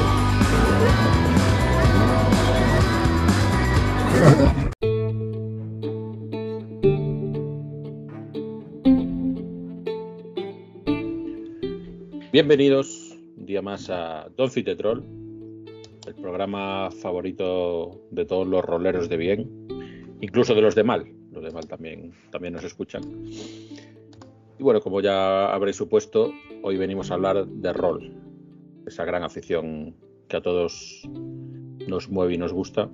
[12.31, 15.03] Bienvenidos un día más a Don Fit the Troll,
[16.07, 19.67] el programa favorito de todos los roleros de bien,
[20.21, 21.07] incluso de los de mal.
[21.31, 23.01] Los de mal también, también nos escuchan.
[24.59, 28.13] Y bueno, como ya habréis supuesto, hoy venimos a hablar de rol,
[28.85, 29.95] esa gran afición
[30.27, 31.01] que a todos
[31.87, 32.89] nos mueve y nos gusta,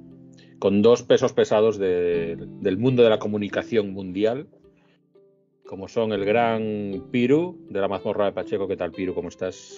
[0.59, 4.47] con dos pesos pesados de- del mundo de la comunicación mundial,
[5.65, 8.67] como son el gran Piru de la mazmorra de Pacheco.
[8.67, 9.15] ¿Qué tal, Piru?
[9.15, 9.75] ¿Cómo estás?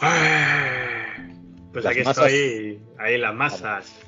[1.71, 2.27] Pues Las aquí masas.
[2.31, 3.99] estoy, ahí las masas.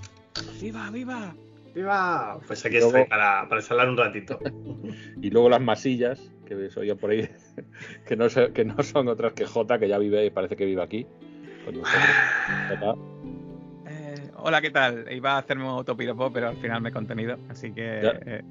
[0.61, 1.33] ¡Viva, viva!
[1.73, 2.39] ¡Viva!
[2.45, 4.37] Pues aquí Luego- estoy para, para charlar un ratito.
[5.21, 7.29] Y luego las masillas, que por ahí,
[8.07, 10.65] que no, sé- que no son otras que Jota, que ya vive y parece que
[10.65, 11.05] vive aquí
[13.87, 15.05] Eh, hola, ¿qué tal?
[15.11, 18.01] Iba a hacerme un autopiropo, pero al final me he contenido, así que...
[18.03, 18.19] Ya.
[18.25, 18.43] eh,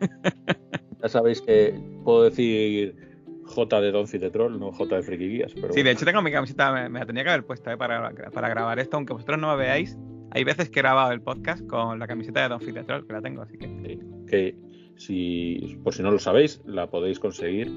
[1.02, 2.96] ya sabéis que puedo decir
[3.44, 5.54] J de Don de Troll, no J de Friki Guías.
[5.54, 7.76] Pero sí, de hecho tengo mi camiseta, me, me la tenía que haber puesto eh,
[7.76, 9.96] para, para grabar esto, aunque vosotros no me veáis.
[10.32, 13.22] Hay veces que he grabado el podcast con la camiseta de Don Troll, que la
[13.22, 13.66] tengo, así que...
[13.66, 14.54] Sí, que
[14.96, 17.70] si, por si no lo sabéis, la podéis conseguir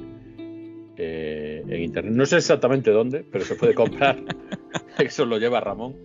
[0.97, 2.13] eh, en internet.
[2.13, 4.23] No sé exactamente dónde, pero se puede comprar.
[4.99, 5.95] Eso lo lleva Ramón.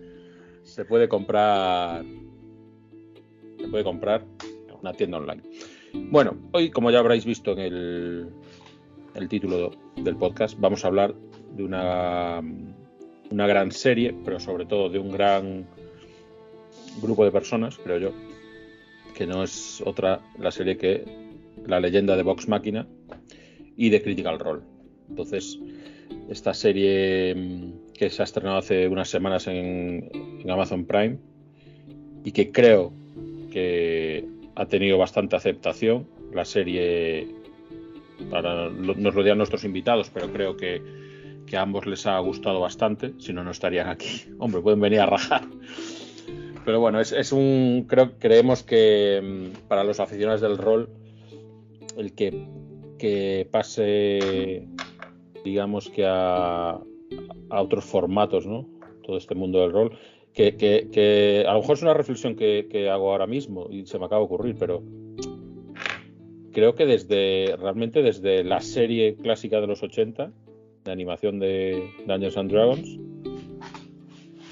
[0.63, 2.03] Se puede comprar.
[3.59, 4.25] Se puede comprar
[4.67, 5.43] en una tienda online.
[5.93, 8.29] Bueno, hoy, como ya habréis visto en el,
[9.13, 11.15] el título del podcast, vamos a hablar
[11.55, 12.41] de una,
[13.31, 15.65] una gran serie, pero sobre todo de un gran
[17.01, 18.11] grupo de personas, creo yo,
[19.15, 21.03] que no es otra la serie que
[21.65, 22.85] La leyenda de Vox Máquina
[23.75, 24.61] y de Critical Role.
[25.09, 25.59] Entonces,
[26.29, 30.09] esta serie mm, que se ha estrenado hace unas semanas en,
[30.47, 31.17] Amazon Prime
[32.23, 32.93] y que creo
[33.51, 36.07] que ha tenido bastante aceptación.
[36.31, 37.27] La serie,
[38.29, 40.81] para, nos lo dirán nuestros invitados, pero creo que,
[41.47, 44.25] que a ambos les ha gustado bastante, si no, no estarían aquí.
[44.39, 45.47] Hombre, pueden venir a rajar.
[46.65, 47.85] Pero bueno, es, un.
[47.87, 50.89] Creo creemos que mm, para los aficionados del rol,
[51.95, 52.47] el que,
[52.97, 54.67] que pase,
[55.43, 56.71] digamos que a,
[57.49, 58.67] a otros formatos, ¿no?
[59.05, 59.97] Todo este mundo del rol.
[60.33, 63.85] Que, que- que a lo mejor es una reflexión que, que hago ahora mismo y
[63.85, 64.83] se me acaba de ocurrir, pero
[66.51, 70.31] creo que desde realmente desde la serie clásica de los 80
[70.83, 72.99] de animación de Dungeons and Dragons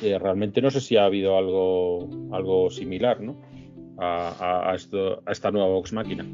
[0.04, 3.42] eh, realmente no sé si ha habido algo algo similar ¿no?
[3.98, 6.26] a, a- a esto- a esta nueva Vox Máquina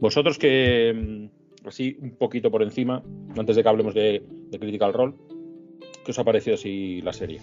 [0.00, 3.02] vosotros que mm, así un poquito por encima
[3.36, 5.14] antes de que hablemos de, de Critical Role
[6.04, 7.40] ¿qué os ha parecido así la serie?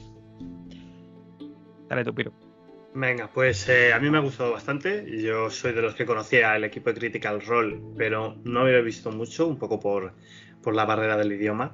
[1.87, 2.33] Dale tu piro.
[2.93, 5.05] Venga, pues eh, a mí me ha gustado bastante.
[5.21, 9.11] Yo soy de los que conocía el equipo de Critical Role, pero no había visto
[9.11, 10.13] mucho, un poco por,
[10.63, 11.71] por la barrera del idioma.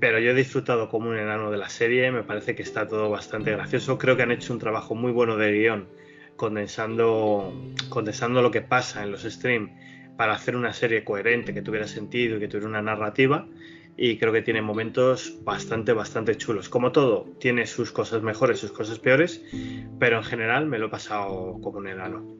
[0.00, 3.10] Pero yo he disfrutado como un enano de la serie, me parece que está todo
[3.10, 3.98] bastante gracioso.
[3.98, 5.88] Creo que han hecho un trabajo muy bueno de guion,
[6.36, 7.52] condensando,
[7.88, 9.72] condensando lo que pasa en los streams
[10.16, 13.48] para hacer una serie coherente, que tuviera sentido y que tuviera una narrativa.
[13.96, 16.68] Y creo que tiene momentos bastante, bastante chulos.
[16.68, 19.42] Como todo, tiene sus cosas mejores, sus cosas peores,
[19.98, 22.38] pero en general me lo he pasado como un enano.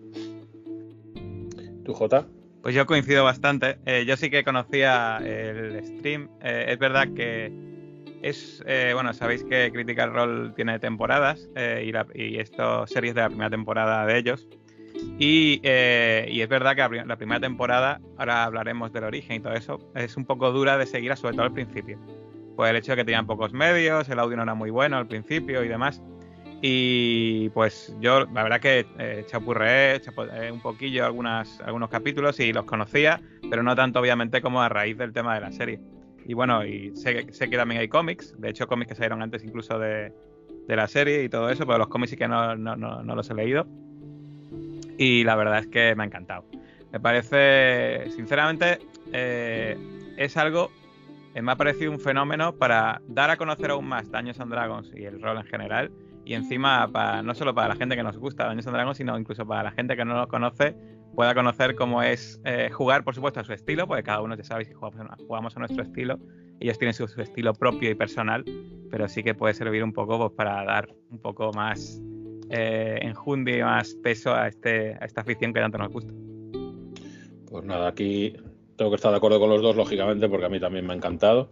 [1.89, 2.29] ¿tú Jota?
[2.63, 3.79] Pues yo coincido bastante.
[3.87, 6.29] Eh, yo sí que conocía el stream.
[6.43, 7.53] Eh, es verdad que
[8.23, 13.15] es, eh, bueno, sabéis que Critical Role tiene temporadas eh, y, la, y esto series
[13.15, 14.49] de la primera temporada de ellos.
[15.19, 19.79] Y, eh, es verdad que la primera temporada, ahora hablaremos del origen y todo eso,
[19.95, 21.99] es un poco dura de seguir, sobre todo al principio.
[22.57, 25.07] Pues el hecho de que tenían pocos medios, el audio no era muy bueno al
[25.07, 26.03] principio y demás.
[26.61, 30.01] Y pues yo, la verdad que eh, chapurreé,
[30.51, 34.99] un poquillo algunas, algunos capítulos y los conocía, pero no tanto obviamente como a raíz
[34.99, 35.81] del tema de la serie.
[36.25, 39.45] Y bueno, y sé, sé que también hay cómics, de hecho cómics que salieron antes
[39.45, 40.13] incluso de,
[40.67, 43.15] de la serie y todo eso, pero los cómics sí que no, no, no, no
[43.15, 43.67] los he leído.
[44.99, 46.45] Y la verdad es que me ha encantado.
[46.93, 48.79] Me parece, sinceramente,
[49.13, 49.77] eh,
[50.17, 50.71] es algo,
[51.35, 54.93] eh, me ha parecido un fenómeno para dar a conocer aún más Dungeons and Dragons
[54.95, 55.91] y el rol en general.
[56.29, 59.19] Y encima, para, no solo para la gente que nos gusta Dungeons and Dragons, sino
[59.19, 60.77] incluso para la gente que no lo conoce,
[61.15, 64.45] pueda conocer cómo es eh, jugar, por supuesto, a su estilo, porque cada uno ya
[64.45, 66.19] sabéis que jugamos, jugamos a nuestro estilo.
[66.61, 68.45] Ellos tienen su, su estilo propio y personal,
[68.91, 71.99] pero sí que puede servir un poco pues, para dar un poco más
[72.51, 76.13] eh, enjundia y más peso a, este, a esta afición que tanto nos gusta.
[77.51, 78.35] Pues nada, aquí
[78.77, 80.97] tengo que estar de acuerdo con los dos, lógicamente, porque a mí también me ha
[80.97, 81.49] encantado.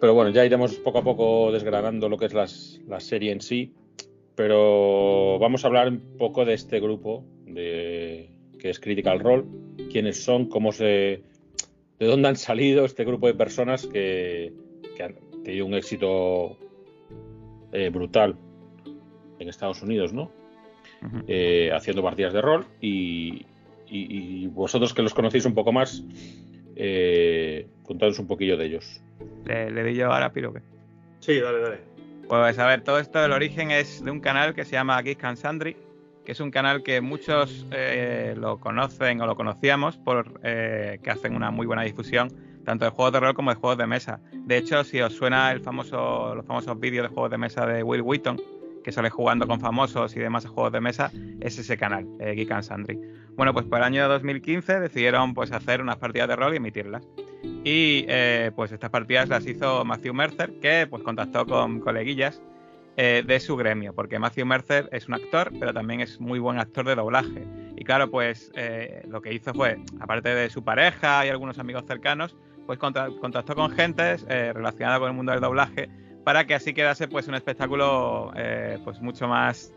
[0.00, 3.74] Pero bueno, ya iremos poco a poco desgranando lo que es la serie en sí.
[4.34, 9.44] Pero vamos a hablar un poco de este grupo de, que es Critical Role,
[9.90, 11.22] quiénes son, cómo se,
[11.98, 14.52] de dónde han salido este grupo de personas que,
[15.02, 16.58] han tenido un éxito
[17.72, 18.36] eh, brutal
[19.38, 20.30] en Estados Unidos, ¿no?
[21.26, 23.46] Eh, haciendo partidas de rol y,
[24.48, 26.04] vosotros que los conocéis un poco más,
[26.76, 29.02] eh, contadnos un poquillo de ellos.
[29.44, 30.60] ¿Le, le di yo ahora, Piroque?
[31.18, 31.78] Sí, dale, dale.
[32.28, 35.24] Pues a ver, todo esto, el origen es de un canal que se llama Geek
[35.24, 35.76] and Sandry,
[36.24, 41.10] que es un canal que muchos eh, lo conocen o lo conocíamos por eh, que
[41.10, 42.32] hacen una muy buena difusión
[42.64, 44.20] tanto de juegos de rol como de juegos de mesa.
[44.32, 47.82] De hecho, si os suena el famoso, los famosos vídeos de juegos de mesa de
[47.82, 48.40] Will Wheaton,
[48.84, 51.10] que sale jugando con famosos y demás juegos de mesa,
[51.40, 53.00] es ese canal, eh, Geek and Sandry.
[53.34, 57.08] Bueno, pues para el año 2015 decidieron pues hacer unas partidas de rol y emitirlas.
[57.64, 58.06] Y
[58.54, 62.40] pues estas partidas las hizo Matthew Mercer, que pues contactó con coleguillas
[63.02, 66.58] eh, de su gremio, porque Matthew Mercer es un actor, pero también es muy buen
[66.58, 67.46] actor de doblaje.
[67.74, 71.84] Y claro, pues eh, lo que hizo fue, aparte de su pareja y algunos amigos
[71.86, 75.88] cercanos, pues contactó con gente eh, relacionada con el mundo del doblaje
[76.24, 78.32] para que así quedase pues un espectáculo
[78.84, 79.72] pues mucho más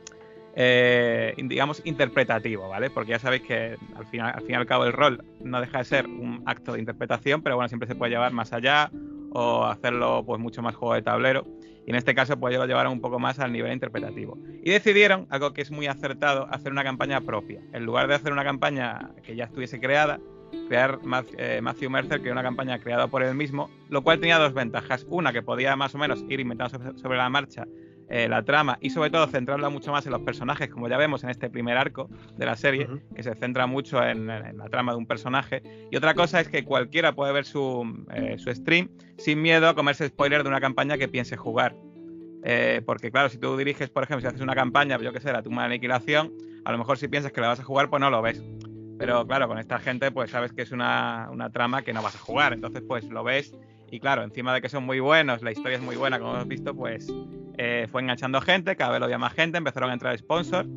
[0.55, 2.89] digamos interpretativo, ¿vale?
[2.89, 5.79] Porque ya sabéis que al final, al fin y al cabo el rol no deja
[5.79, 8.91] de ser un acto de interpretación, pero bueno, siempre se puede llevar más allá
[9.31, 11.47] o hacerlo pues mucho más juego de tablero
[11.85, 14.37] y en este caso pues lo llevaron un poco más al nivel interpretativo.
[14.63, 17.61] Y decidieron, algo que es muy acertado, hacer una campaña propia.
[17.73, 20.19] En lugar de hacer una campaña que ya estuviese creada,
[20.67, 20.99] crear
[21.37, 25.05] eh, Matthew Mercer, era una campaña creada por él mismo, lo cual tenía dos ventajas.
[25.09, 27.65] Una, que podía más o menos ir inventando sobre la marcha
[28.09, 31.23] eh, la trama y sobre todo centrarla mucho más en los personajes, como ya vemos
[31.23, 34.97] en este primer arco de la serie, que se centra mucho en, la trama de
[34.97, 35.63] un personaje.
[35.91, 39.75] Y otra cosa es que cualquiera puede ver su, eh, su stream sin miedo a
[39.75, 41.75] comerse spoiler de una campaña que piense jugar.
[42.43, 45.31] Eh, porque claro, si tú diriges, por ejemplo, si haces una campaña, yo que sé,
[45.31, 46.33] la tumba de aniquilación,
[46.65, 48.43] a lo mejor si piensas que la vas a jugar, pues no lo ves.
[48.99, 52.15] Pero claro, con esta gente, pues sabes que es una, una trama que no vas
[52.15, 52.53] a jugar.
[52.53, 53.53] Entonces, pues lo ves
[53.93, 56.47] y claro, encima de que son muy buenos, la historia es muy buena, como hemos
[56.47, 57.13] visto, pues
[57.59, 60.67] eh, fue enganchando gente, cada vez lo había más gente, empezaron a entrar sponsors,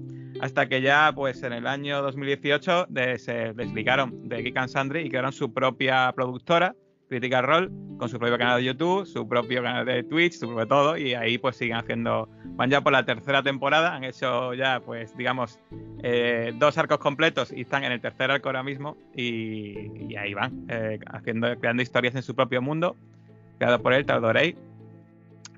[0.43, 5.09] hasta que ya, pues en el año 2018 se desligaron de Geek and Sandry y
[5.09, 6.77] crearon su propia productora,
[7.09, 10.67] Critical Role, con su propio canal de YouTube, su propio canal de Twitch, su propio
[10.67, 14.81] todo, y ahí pues siguen haciendo, van ya por la tercera temporada, han hecho ya
[14.81, 15.61] pues digamos
[16.03, 20.67] eh, dos arcos completos y están en el tercer arco ahora mismo y, ahí van,
[20.69, 22.97] eh, haciendo, creando historias en su propio mundo,
[23.59, 24.57] creado por él, Taldorei,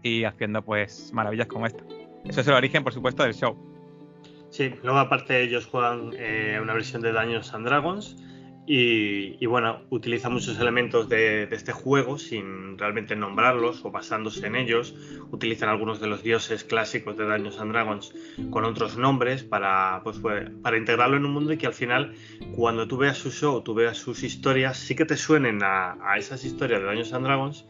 [0.03, 1.83] y haciendo pues maravillas como esta.
[2.25, 3.56] Eso es el origen, por supuesto, del show.
[4.51, 8.17] Sí, luego aparte ellos juegan eh, una versión de Daños and Dragons,
[8.70, 14.94] y, bueno, utiliza muchos elementos de, este juego sin realmente nombrarlos o basándose en ellos.
[15.31, 18.15] Utilizan algunos de los dioses clásicos de Dungeons and Dragons
[18.50, 20.19] con otros nombres para, pues,
[20.62, 22.12] para integrarlo en un mundo y que al final,
[22.55, 26.44] cuando tú veas su show, tú veas sus historias, sí que te suenen a, esas
[26.44, 27.67] historias de Dungeons and Dragons,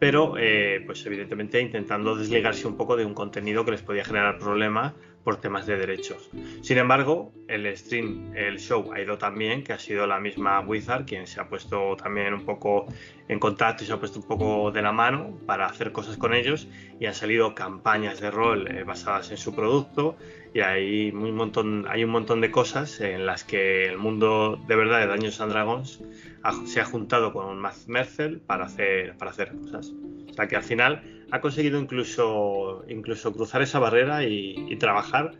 [0.00, 4.38] pero eh, pues evidentemente intentando desligarse un poco de un contenido que les podía generar
[4.38, 4.94] problemas
[5.24, 6.30] por temas de derechos.
[6.62, 10.60] Sin embargo, el stream, el show ha ido tan bien que ha sido la misma
[10.60, 12.86] Wizard quien se ha puesto también un poco
[13.28, 16.32] en contacto y se ha puesto un poco de la mano para hacer cosas con
[16.32, 16.68] ellos
[16.98, 20.16] y han salido campañas de rol eh, basadas en su producto
[20.52, 24.74] y hay un montón hay un montón de cosas en las que el mundo de
[24.74, 26.02] verdad de Daños and Dragons
[26.64, 29.92] se ha juntado con Matt Mercer para hacer para hacer cosas.
[30.28, 35.32] O sea que al final ha conseguido incluso, incluso cruzar esa barrera y, trabajar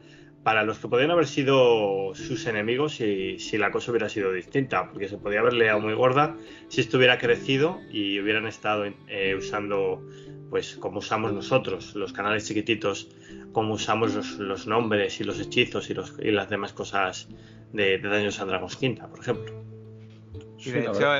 [0.42, 4.90] para los que podrían haber sido sus enemigos si, si, la cosa hubiera sido distinta,
[4.90, 6.36] porque se podía haber leado muy gorda
[6.68, 10.06] si esto hubiera crecido y hubieran estado eh, usando,
[10.48, 13.10] pues como usamos nosotros, los canales chiquititos,
[13.52, 17.28] como usamos los, nombres y los hechizos y, los, y, las demás cosas
[17.72, 19.64] de, de Daños a Dragons Quinta, por ejemplo.
[20.64, 21.12] de, hecho,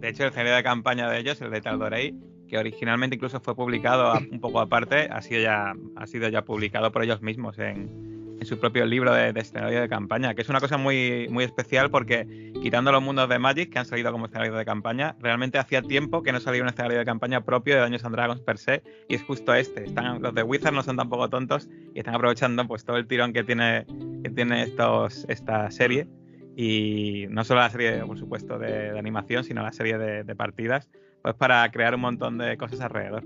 [0.00, 2.14] de hecho, el género de campaña de ellos, el de Taldorei,
[2.54, 6.92] que originalmente incluso fue publicado un poco aparte, ha sido ya, ha sido ya publicado
[6.92, 10.76] por ellos mismos en, su propio libro de, escenario de campaña, que es una cosa
[10.76, 14.64] muy, muy especial porque quitando los mundos de Magic que han salido como escenario de
[14.66, 18.14] campaña, realmente hacía tiempo que no salía un escenario de campaña propio de Dungeons and
[18.14, 19.84] Dragons per se, y es justo este.
[19.84, 23.32] Están, los de Wizard no son tampoco tontos y están aprovechando pues todo el tirón
[23.32, 23.86] que tiene,
[24.22, 26.06] que tiene estos, esta serie.
[26.54, 30.88] Y no solo la serie, por supuesto, de, animación, sino la serie de partidas,
[31.24, 33.24] pues para crear un montón de cosas alrededor.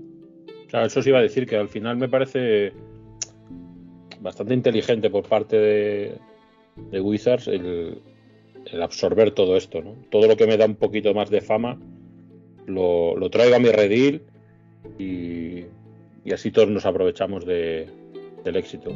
[0.69, 2.71] Claro, eso os iba a decir que al final me parece
[4.21, 8.01] bastante inteligente por parte de, Wizards el,
[8.81, 9.95] absorber todo esto, ¿no?
[10.09, 11.77] Todo lo que me da un poquito más de fama
[12.67, 14.21] lo, lo traigo a mi redil
[14.97, 15.65] y,
[16.23, 17.89] y así todos nos aprovechamos de,
[18.45, 18.91] del éxito.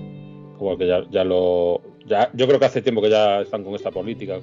[0.58, 1.82] Como que ya, ya lo.
[2.06, 4.40] Ya, yo creo que hace tiempo que ya están con esta política,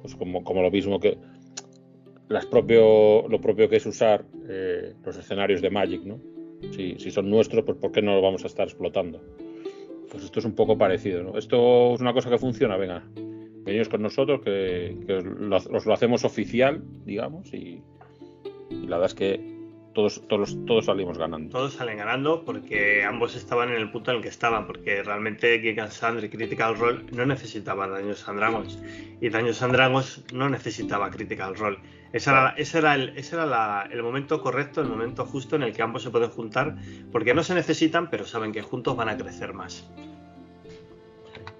[0.00, 1.16] pues como, como lo mismo que
[2.32, 6.18] las propio, lo propio que es usar eh, los escenarios de Magic, ¿no?
[6.72, 9.20] Si, si, son nuestros, pues ¿por qué no lo vamos a estar explotando?
[10.10, 11.36] Pues esto es un poco parecido, ¿no?
[11.36, 15.86] Esto es una cosa que funciona, venga, venid con nosotros, que, que os, lo, os,
[15.86, 17.82] lo, hacemos oficial, digamos, y,
[18.70, 19.52] y la verdad es que
[19.92, 21.50] todos, todos, todos salimos ganando.
[21.50, 25.58] Todos salen ganando porque ambos estaban en el punto en el que estaban, porque realmente
[25.58, 28.78] Geek and Sandra y Critical Role no necesitaban Daños and Dragons
[29.20, 31.78] y Daños and Dragons no necesitaba Critical Role.
[32.12, 35.62] Ese era, ese era, el, ese era la, el momento correcto, el momento justo en
[35.62, 36.76] el que ambos se pueden juntar,
[37.10, 39.88] porque no se necesitan, pero saben que juntos van a crecer más.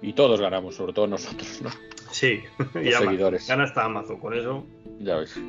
[0.01, 1.69] Y todos ganamos, sobre todo nosotros, ¿no?
[2.11, 2.41] Sí,
[2.75, 3.47] y Los seguidores.
[3.47, 4.65] gana hasta Amazon, con eso.
[4.99, 5.39] Ya ves.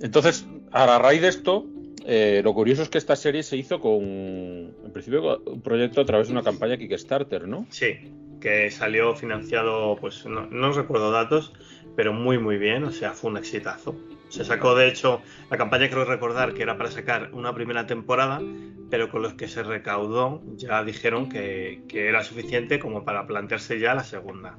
[0.00, 1.66] Entonces, a raíz de esto,
[2.04, 6.04] eh, lo curioso es que esta serie se hizo con, en principio, un proyecto a
[6.04, 7.66] través de una campaña Kickstarter, ¿no?
[7.70, 11.52] Sí, que salió financiado, pues no, no recuerdo datos,
[11.96, 13.96] pero muy, muy bien, o sea, fue un exitazo.
[14.28, 18.40] Se sacó, de hecho, la campaña creo recordar que era para sacar una primera temporada,
[18.88, 23.78] pero con los que se recaudó ya dijeron que, que era suficiente como para plantearse
[23.80, 24.58] ya la segunda.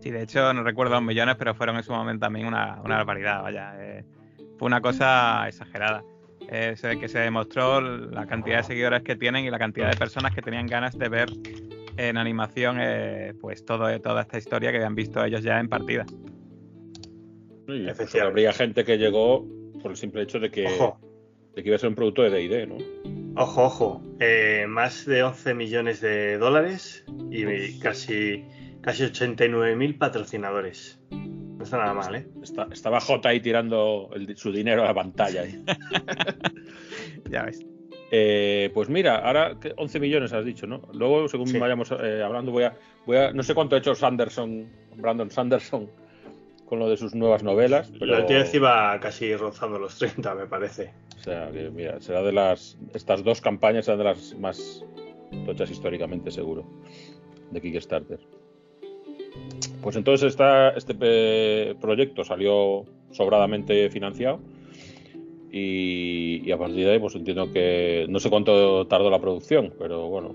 [0.00, 2.96] Sí, de hecho no recuerdo los millones, pero fueron en su momento también una, una
[2.96, 3.74] barbaridad, vaya.
[3.78, 4.04] Eh,
[4.58, 6.02] fue una cosa exagerada.
[6.52, 10.34] Eh, que se demostró la cantidad de seguidores que tienen y la cantidad de personas
[10.34, 11.28] que tenían ganas de ver
[12.08, 16.06] en animación eh, pues todo, toda esta historia que habían visto ellos ya en partida.
[17.66, 19.46] Sí, pues habría gente que llegó
[19.82, 22.66] por el simple hecho de que, de que iba a ser un producto de D&D,
[22.66, 22.78] ¿no?
[23.40, 27.82] Ojo, ojo, eh, más de 11 millones de dólares y Uf.
[27.82, 28.44] casi,
[28.80, 31.00] casi 89.000 patrocinadores.
[31.10, 32.26] No está nada mal, ¿eh?
[32.42, 35.44] Está, estaba J ahí tirando el, su dinero a la pantalla.
[37.30, 37.64] ya ves.
[38.10, 40.82] Eh, pues mira, ahora 11 millones has dicho, ¿no?
[40.92, 41.58] Luego, según sí.
[41.58, 42.76] vayamos eh, hablando, voy a,
[43.06, 43.32] voy a.
[43.32, 45.88] No sé cuánto ha hecho Sanderson, Brandon Sanderson,
[46.66, 47.92] con lo de sus nuevas novelas.
[47.98, 48.16] Pero...
[48.16, 50.92] El tío iba casi rozando los 30, me parece.
[51.18, 52.76] O sea, que mira, será de las.
[52.94, 54.84] Estas dos campañas serán de las más
[55.46, 56.64] tochas históricamente, seguro,
[57.52, 58.18] de Kickstarter.
[59.82, 64.40] Pues entonces esta, este eh, proyecto salió sobradamente financiado
[65.52, 69.74] y, y, a partir de ahí pues entiendo que no sé cuánto tardó la producción,
[69.78, 70.34] pero bueno,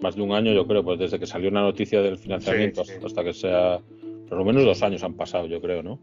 [0.00, 2.92] más de un año yo creo, pues desde que salió una noticia del financiamiento sí,
[2.98, 3.04] sí.
[3.04, 3.80] hasta que sea,
[4.28, 5.98] por lo menos dos años han pasado yo creo, ¿no?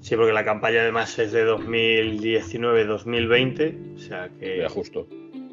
[0.00, 4.58] Sí, porque la campaña además es de 2019-2020, o sea que...
[4.58, 5.08] Ya justo.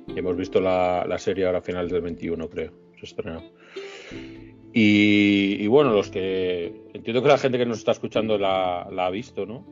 [0.07, 3.41] Y hemos visto la, la serie ahora a finales del 21 creo, se estrenó.
[4.73, 6.73] Y, y, bueno, los que.
[6.93, 9.65] Entiendo que la gente que nos está escuchando la, la, ha visto, ¿no?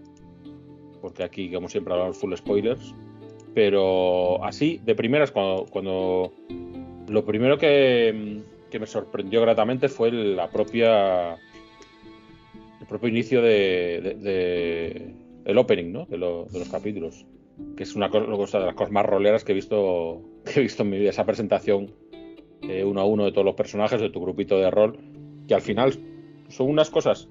[1.02, 2.94] Porque aquí, como siempre, hablamos full spoilers.
[3.54, 5.66] Pero así, de primeras, cuando.
[5.70, 6.32] cuando
[7.08, 11.34] lo primero que, que me sorprendió gratamente fue la propia.
[11.34, 15.14] El propio inicio de.
[15.46, 16.06] el opening, ¿no?
[16.06, 17.26] De, lo, de, los capítulos.
[17.76, 20.90] Que es una de las cosas más roleras que he visto, que he visto en
[20.90, 21.10] mi vida.
[21.10, 21.94] Esa presentación
[22.64, 24.98] eh, uno a uno de todos los personajes de tu grupito de rol,
[25.48, 25.94] que al final
[26.50, 27.28] son unas cosas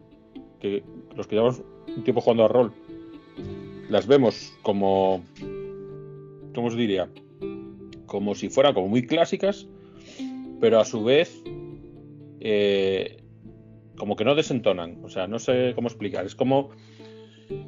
[0.58, 0.82] que
[1.14, 1.62] los que llevamos
[1.96, 2.72] un tiempo jugando a rol
[3.90, 5.22] las vemos como,
[6.54, 7.08] ¿cómo os diría?
[8.06, 9.66] Como si fueran como muy clásicas,
[10.60, 11.42] pero a su vez
[12.40, 13.22] eh,
[13.96, 15.04] como que no desentonan.
[15.04, 16.24] O sea, no sé cómo explicar.
[16.24, 16.70] Es como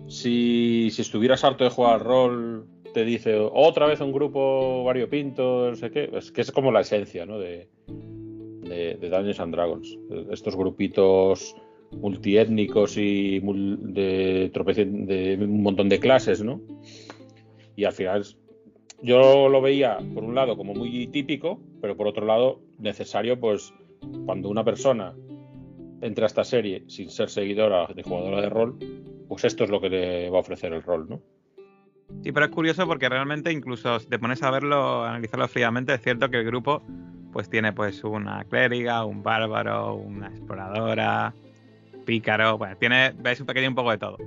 [0.06, 5.76] si, si estuvieras harto de jugar rol te dice otra vez un grupo variopinto, no
[5.76, 7.38] sé qué, es que es como la esencia ¿no?
[7.38, 9.98] de, de, de Dungeons and Dragons.
[10.30, 11.56] Estos grupitos
[11.92, 16.60] multiétnicos y de, de un montón de clases, ¿no?
[17.76, 18.24] Y al final
[19.02, 23.72] yo lo veía, por un lado, como muy típico, pero por otro lado, necesario, pues,
[24.26, 25.14] cuando una persona
[26.00, 28.78] entra a esta serie sin ser seguidora de jugadora de rol,
[29.28, 31.20] pues esto es lo que le va a ofrecer el rol, ¿no?
[32.22, 36.02] Sí, pero es curioso porque realmente incluso si te pones a verlo, analizarlo fríamente, es
[36.02, 36.82] cierto que el grupo
[37.32, 41.32] pues tiene pues una clériga, un bárbaro, una exploradora,
[42.02, 44.18] pícaro, bueno, tiene, ves un pequeño un poco de todo.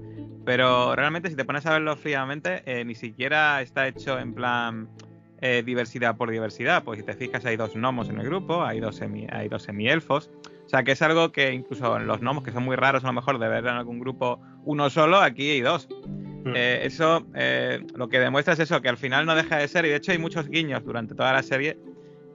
[0.46, 4.88] Pero realmente si te pones a verlo fríamente, eh, ni siquiera está hecho en plan
[5.42, 6.84] eh, diversidad por diversidad.
[6.84, 9.64] Pues si te fijas hay dos gnomos en el grupo, hay dos, semi, hay dos
[9.64, 10.30] semielfos.
[10.66, 13.08] O sea que es algo que incluso en los gnomos, que son muy raros a
[13.08, 15.88] lo mejor de ver en algún grupo uno solo, aquí hay dos.
[16.54, 17.26] Eh, eso
[17.96, 20.12] lo que demuestra es eso, que al final no deja de ser, y de hecho
[20.12, 21.80] hay muchos guiños durante toda la serie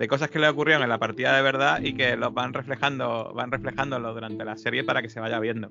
[0.00, 3.34] de cosas que le ocurrieron en la partida de verdad y que los van reflejando,
[3.34, 5.70] van reflejándolo durante la serie para que se vaya viendo.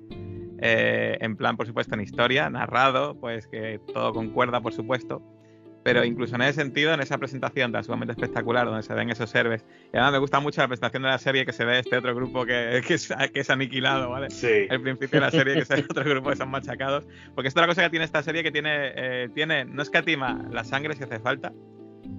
[0.60, 5.20] Eh, en plan, por supuesto, en historia, narrado, pues que todo concuerda, por supuesto.
[5.82, 9.34] Pero incluso en ese sentido, en esa presentación tan sumamente espectacular donde se ven esos
[9.34, 11.96] héroes, y además me gusta mucho la presentación de la serie que se ve este
[11.96, 14.30] otro grupo que, que, es, que es, aniquilado, ¿vale?
[14.30, 14.68] Sí.
[14.70, 17.04] El principio de la serie que es el otro grupo que son machacados.
[17.34, 20.62] Porque es otra cosa que tiene esta serie que tiene, eh, tiene no escatima la
[20.62, 21.52] sangre si hace falta,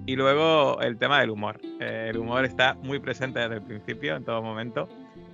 [0.06, 1.60] y luego el tema del humor.
[1.80, 4.88] Eh, el humor está muy presente desde el principio, en todo momento.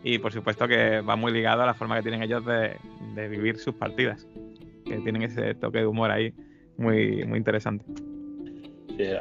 [0.04, 3.58] Y por supuesto que va muy ligado a la forma que tienen ellos de, vivir
[3.58, 4.26] sus partidas.
[4.84, 6.32] Que tienen ese toque de humor ahí
[6.76, 7.84] muy, muy interesante.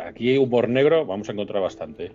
[0.05, 2.11] Aquí humor negro vamos a encontrar bastante.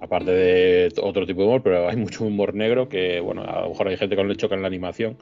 [0.00, 3.70] Aparte de otro tipo de humor, pero hay mucho humor negro que, bueno, a lo
[3.70, 5.16] mejor hay gente que no le choca en la animación,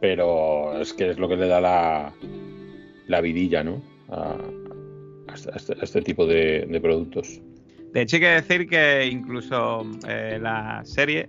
[0.00, 2.14] pero es que es lo que le da la,
[3.06, 3.82] la vidilla, ¿no?
[5.46, 7.40] A, este, a este, tipo de, de, productos.
[7.92, 11.28] De hecho, hay que decir que incluso eh, la serie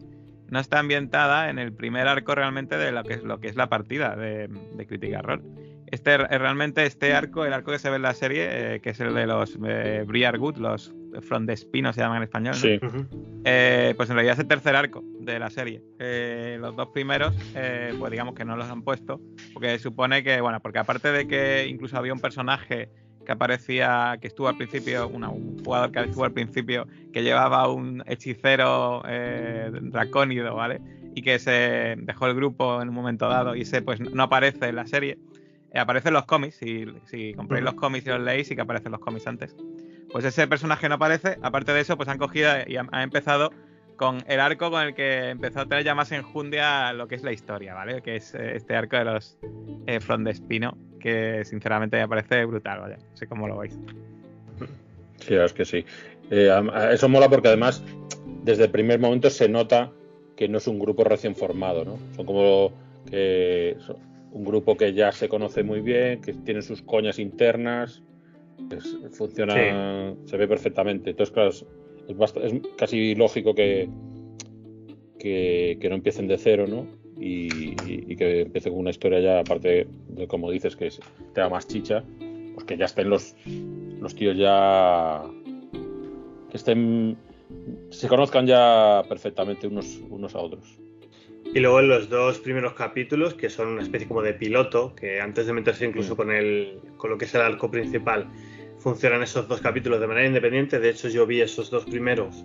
[0.49, 3.55] no está ambientada en el primer arco realmente de lo que es, lo que es
[3.55, 5.43] la partida de, de Critical Role.
[5.93, 8.99] Este, realmente este arco, el arco que se ve en la serie, eh, que es
[8.99, 10.91] el de los eh, Briar Good, los
[11.21, 12.59] Front de Espino se llaman en español, ¿no?
[12.59, 12.79] sí.
[13.45, 15.83] eh, pues en realidad es el tercer arco de la serie.
[15.99, 17.35] Eh, los dos primeros,
[17.99, 19.21] pues digamos que no los han puesto,
[19.53, 22.89] porque supone que, bueno, porque aparte de que incluso había un personaje
[23.25, 27.67] que aparecía, que estuvo al principio, una, un jugador que estuvo al principio, que llevaba
[27.69, 30.81] un hechicero eh, dracónido, ¿vale?
[31.15, 34.67] Y que se dejó el grupo en un momento dado y ese pues no aparece
[34.67, 35.17] en la serie.
[35.71, 38.61] Eh, aparece en los cómics, si, si compráis los cómics y los leéis, sí que
[38.61, 39.55] aparecen los cómics antes.
[40.11, 43.51] Pues ese personaje no aparece, aparte de eso, pues han cogido y han, han empezado
[43.95, 47.23] con el arco con el que empezó a tener ya más enjundia lo que es
[47.23, 48.01] la historia, ¿vale?
[48.01, 49.37] Que es este arco de los
[49.87, 52.95] eh, Front de Espino, que sinceramente me parece brutal, vaya.
[52.95, 53.77] No sé cómo lo veis.
[55.19, 55.85] Sí, es que sí.
[56.31, 56.49] Eh,
[56.91, 57.83] eso mola porque además,
[58.43, 59.91] desde el primer momento se nota
[60.37, 61.99] que no es un grupo recién formado, ¿no?
[62.15, 62.71] Son como
[63.11, 63.97] que son
[64.31, 68.01] un grupo que ya se conoce muy bien, que tiene sus coñas internas,
[68.71, 70.29] es, funciona, sí.
[70.29, 71.09] se ve perfectamente.
[71.09, 71.65] Entonces, claro, es,
[72.07, 73.89] es, bastante, es casi lógico que,
[75.19, 76.87] que, que, no empiecen de cero, ¿no?
[77.19, 81.41] Y, y, y, que empiece con una historia ya, aparte de como dices, que te
[81.41, 82.03] da más chicha,
[82.53, 83.35] pues que ya estén los,
[83.99, 85.23] los tíos ya.
[86.49, 87.17] que estén.
[87.89, 90.79] se conozcan ya perfectamente unos, unos a otros.
[91.53, 95.21] Y luego en los dos primeros capítulos, que son una especie como de piloto, que
[95.21, 96.17] antes de meterse incluso mm.
[96.17, 98.27] con, el, con lo que es el arco principal,
[98.79, 100.79] funcionan esos dos capítulos de manera independiente.
[100.79, 102.43] De hecho, yo vi esos dos primeros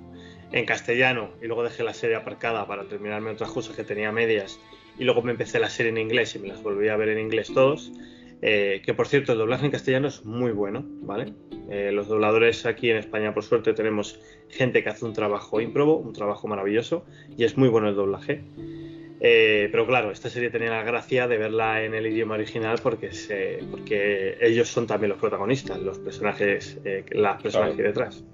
[0.53, 4.61] en castellano y luego dejé la serie aparcada para terminarme otras cosas que tenía medias
[4.99, 7.19] y luego me empecé la serie en inglés y me las volví a ver en
[7.19, 7.93] inglés todos.
[8.41, 11.33] Eh, que por cierto, el doblaje en castellano es muy bueno, ¿vale?
[11.71, 15.97] Eh, los dobladores aquí en España, por suerte, tenemos gente que hace un trabajo ímprobo,
[15.97, 17.05] un trabajo maravilloso
[17.37, 18.45] y es muy bueno el doblaje.
[19.21, 23.13] Eh, pero claro, esta serie tenía la gracia de verla en el idioma original porque,
[23.13, 27.89] se, porque ellos son también los protagonistas, los personajes, eh, las personas claro.
[27.89, 28.25] detrás.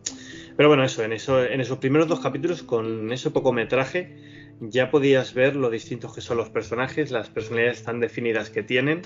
[0.56, 4.16] Pero bueno, eso en, eso, en esos primeros dos capítulos, con ese poco metraje,
[4.60, 9.02] ya podías ver lo distintos que son los personajes, las personalidades tan definidas que tienen.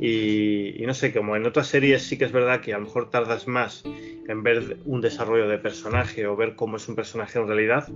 [0.00, 2.84] Y, y, no sé, como en otras series sí que es verdad que a lo
[2.84, 3.84] mejor tardas más
[4.28, 7.88] en ver un desarrollo de personaje o ver cómo es un personaje en realidad.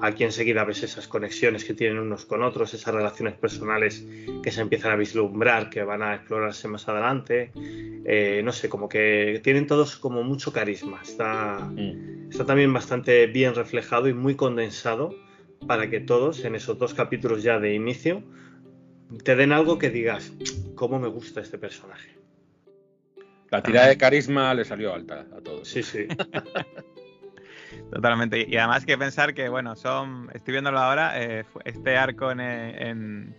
[0.00, 4.04] Aquí enseguida ves esas conexiones que tienen unos con otros, esas relaciones personales
[4.42, 7.50] que se empiezan a vislumbrar, que van a explorarse más adelante.
[8.04, 11.00] Eh, no sé, como que tienen todos como mucho carisma.
[11.02, 12.30] Está, mm.
[12.30, 15.14] está también bastante bien reflejado y muy condensado
[15.66, 18.22] para que todos en esos dos capítulos ya de inicio
[19.24, 20.32] te den algo que digas,
[20.74, 22.16] ¿cómo me gusta este personaje?
[23.50, 25.68] La tirada de carisma le salió alta a todos.
[25.68, 26.08] Sí, sí.
[27.92, 28.44] Totalmente.
[28.48, 33.36] Y además que pensar que, bueno, son, estoy viéndolo ahora, eh, este arco en, en,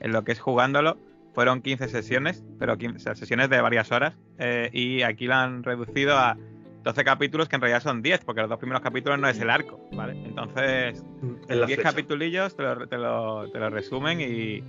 [0.00, 0.96] en, lo que es jugándolo,
[1.34, 5.42] fueron 15 sesiones, pero 15, o sea, sesiones de varias horas, eh, y aquí la
[5.42, 6.38] han reducido a
[6.82, 9.50] 12 capítulos que en realidad son 10, porque los dos primeros capítulos no es el
[9.50, 10.12] arco, ¿vale?
[10.24, 11.04] Entonces,
[11.48, 14.62] 10 capitulillos te lo, te, lo, te lo, resumen y,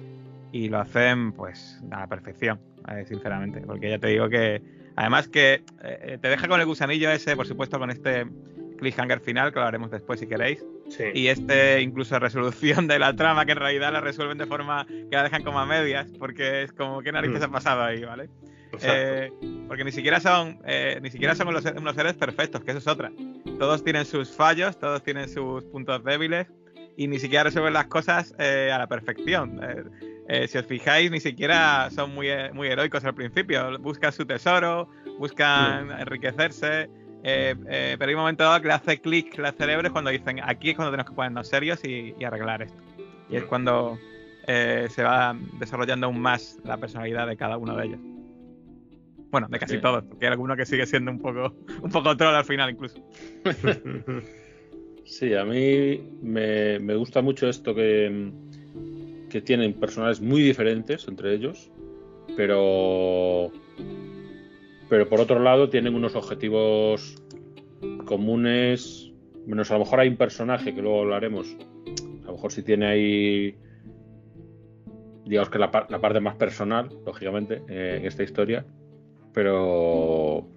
[0.51, 4.61] y, lo hacen pues a la perfección, eh, sinceramente, porque ya te digo que
[4.95, 8.27] además que eh, te deja con el gusanillo ese, por supuesto, con este
[8.77, 11.05] cliffhanger final, que lo haremos después si queréis, sí.
[11.13, 15.15] y este incluso resolución de la trama, que en realidad la resuelven de forma que
[15.15, 17.43] la dejan como a medias, porque es como, ¿qué narices mm.
[17.43, 18.29] ha pasado ahí, ¿vale?
[18.81, 19.31] Eh,
[19.67, 22.87] porque ni siquiera son eh, ni siquiera son unos, unos, seres perfectos, que eso es
[22.87, 23.11] otra.
[23.59, 26.47] Todos tienen sus fallos, todos tienen sus puntos débiles
[26.97, 29.59] y ni siquiera resuelven las cosas eh, a la perfección.
[30.27, 33.77] Eh, si os fijáis, ni siquiera son muy, muy heroicos al principio.
[33.79, 36.89] Buscan su tesoro, buscan enriquecerse.
[37.23, 40.75] pero hay un momento dado que le hace clic el cerebro cuando dicen, aquí es
[40.75, 42.81] cuando tenemos que ponernos serios y, y arreglar esto.
[43.29, 43.97] Y es cuando
[44.45, 48.12] se va desarrollando aún más la personalidad de cada uno de ellos.
[49.33, 49.81] Bueno, de casi Sí.
[49.81, 52.99] todos, porque hay alguno que sigue siendo un poco, un poco troll al final incluso.
[55.05, 58.31] Sí, a mí me, me gusta mucho esto que,
[59.29, 61.69] que tienen personajes muy diferentes entre ellos,
[62.37, 63.51] pero,
[64.89, 67.21] pero por otro lado tienen unos objetivos
[68.05, 69.11] comunes.
[69.45, 71.53] Menos a lo mejor hay un personaje que luego hablaremos.
[72.23, 73.57] A lo mejor sí tiene ahí,
[75.25, 78.65] digamos que la, par- la parte más personal, lógicamente, eh, en esta historia,
[79.33, 80.47] pero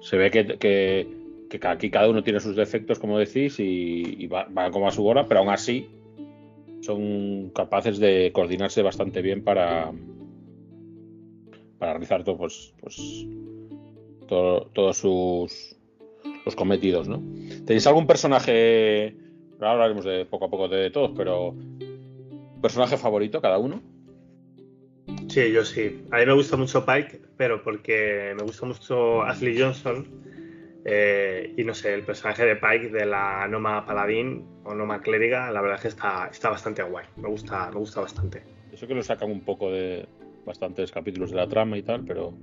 [0.00, 4.88] se ve que, que, aquí cada uno tiene sus defectos, como decís, y, va, como
[4.88, 5.88] a su bola, pero aún así
[6.80, 9.92] son capaces de coordinarse bastante bien para,
[11.78, 13.26] para realizar todo, pues, pues,
[14.28, 15.76] todo- todos sus
[16.44, 17.22] los cometidos, ¿no?
[17.66, 19.16] ¿Tenéis algún personaje?
[19.58, 21.54] Ahora hablaremos de poco a poco de todos, pero
[22.62, 23.82] personaje favorito cada uno.
[25.28, 26.02] Sí, yo sí.
[26.10, 30.06] A mí me gusta mucho Pike, pero porque me gusta mucho Ashley Johnson.
[30.84, 35.50] eh, y no sé, el personaje de Pike de la Noma Paladín o Noma Clériga,
[35.50, 37.04] la verdad es que está, está bastante guay.
[37.16, 38.44] Me gusta, me gusta bastante.
[38.72, 40.08] Eso que lo sacan un poco de
[40.44, 42.34] bastantes capítulos de la trama y tal, pero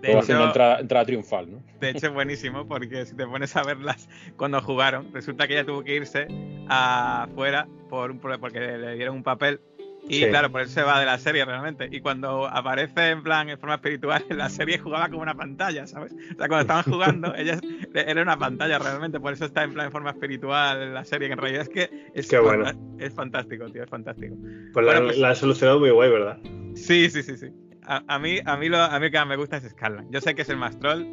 [0.00, 1.62] De luego haciendo hecho, entrada, entrada triunfal, ¿no?
[1.80, 5.64] de hecho, es buenísimo porque si te pones a verlas cuando jugaron, resulta que ella
[5.66, 6.26] tuvo que irse
[6.68, 9.60] afuera por un, pro- porque le dieron un papel.
[10.08, 10.28] Y Sí.
[10.28, 11.88] claro, por eso se va de la serie realmente.
[11.90, 15.86] Y cuando aparece en plan en forma espiritual en la serie jugaba como una pantalla,
[15.86, 16.12] ¿sabes?
[16.12, 17.58] O sea, cuando estaban jugando, ella
[17.94, 21.28] era una pantalla realmente, por eso está en plan en forma espiritual en la serie,
[21.28, 22.70] que en realidad es que es, Qué bueno.
[22.98, 24.36] es fantástico, tío, es fantástico.
[24.72, 26.38] Pues la, Bueno, pues- la han solucionado muy guay, ¿verdad?
[26.74, 27.46] Sí, sí, sí, sí.
[27.88, 30.10] A, a mí, a mí lo, a mí lo que más me gusta es Scarlan.
[30.10, 31.04] Yo sé que es el más troll.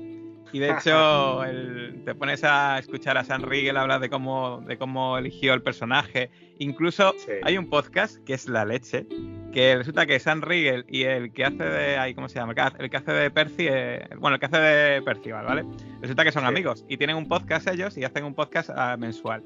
[0.53, 4.77] Y de hecho, el- te pones a escuchar a San Riegel hablar de cómo, de
[4.77, 6.29] cómo eligió el personaje.
[6.59, 7.31] Incluso Sí.
[7.43, 9.07] hay un podcast que es La Leche,
[9.51, 11.97] que resulta que San Riegel y el que hace de.
[11.97, 12.53] Ay, ¿Cómo se llama?
[12.79, 13.67] El que hace- de Percy.
[13.69, 15.65] eh, bueno, el que hace de Percival, ¿vale?
[16.01, 16.47] Resulta que son Sí.
[16.49, 19.43] amigos y tienen un podcast ellos y hacen un podcast ah, mensual.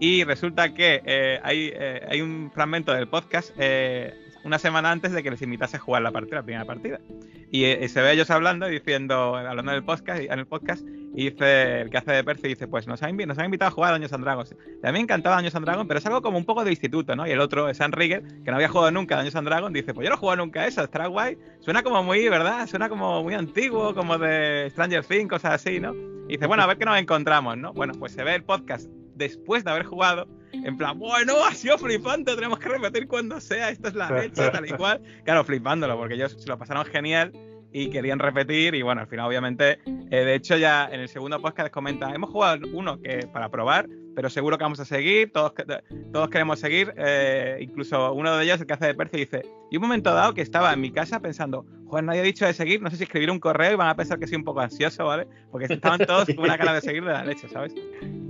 [0.00, 4.12] Y resulta que eh, hay, eh, hay un fragmento del podcast eh,
[4.44, 7.00] una semana antes de que les invitase a jugar la partida, la primera partida.
[7.50, 10.84] Y, eh, se ve ellos hablando y diciendo, hablando en el podcast, en el podcast,
[11.14, 13.90] y dice el que hace de Percy, dice, pues nos han, nos invitado a jugar
[13.90, 14.56] a Dungeons and Dragons.
[14.82, 17.26] A me encantaba Dungeons and Dragons, pero es algo como un poco de instituto, ¿no?
[17.26, 19.94] Y el otro, San Rigger, que no había jugado nunca a Dungeons and Dragons, dice,
[19.94, 21.38] pues yo no he jugado nunca a eso, estará guay.
[21.60, 22.66] Suena como muy, ¿verdad?
[22.66, 25.94] Suena como muy antiguo, como de Stranger Things, cosas así, ¿no?
[26.28, 27.72] Y dice, bueno, a ver qué nos encontramos, ¿no?
[27.72, 30.26] Bueno, pues se ve el podcast después de haber jugado,
[30.64, 34.50] en plan, bueno, ha sido flipante, tenemos que repetir cuando sea, esto es la leche,
[34.50, 35.00] tal y cual.
[35.24, 37.32] Claro, flipándolo, porque ellos se lo pasaron genial
[37.72, 41.40] y querían repetir y bueno, al final obviamente, eh, de hecho ya en el segundo
[41.42, 45.52] podcast comenta, hemos jugado uno que para probar, pero seguro que vamos a seguir, todos,
[45.52, 45.64] que-
[46.12, 49.76] todos queremos seguir, eh, incluso uno de ellos, el que hace de Percy, dice, y
[49.76, 52.80] un momento dado que estaba en mi casa pensando, joder, nadie ha dicho de seguir,
[52.82, 55.04] no sé si escribir un correo y van a pensar que soy un poco ansioso,
[55.06, 55.26] ¿vale?
[55.50, 57.74] Porque estaban todos con una cara de seguir de la leche, ¿sabes?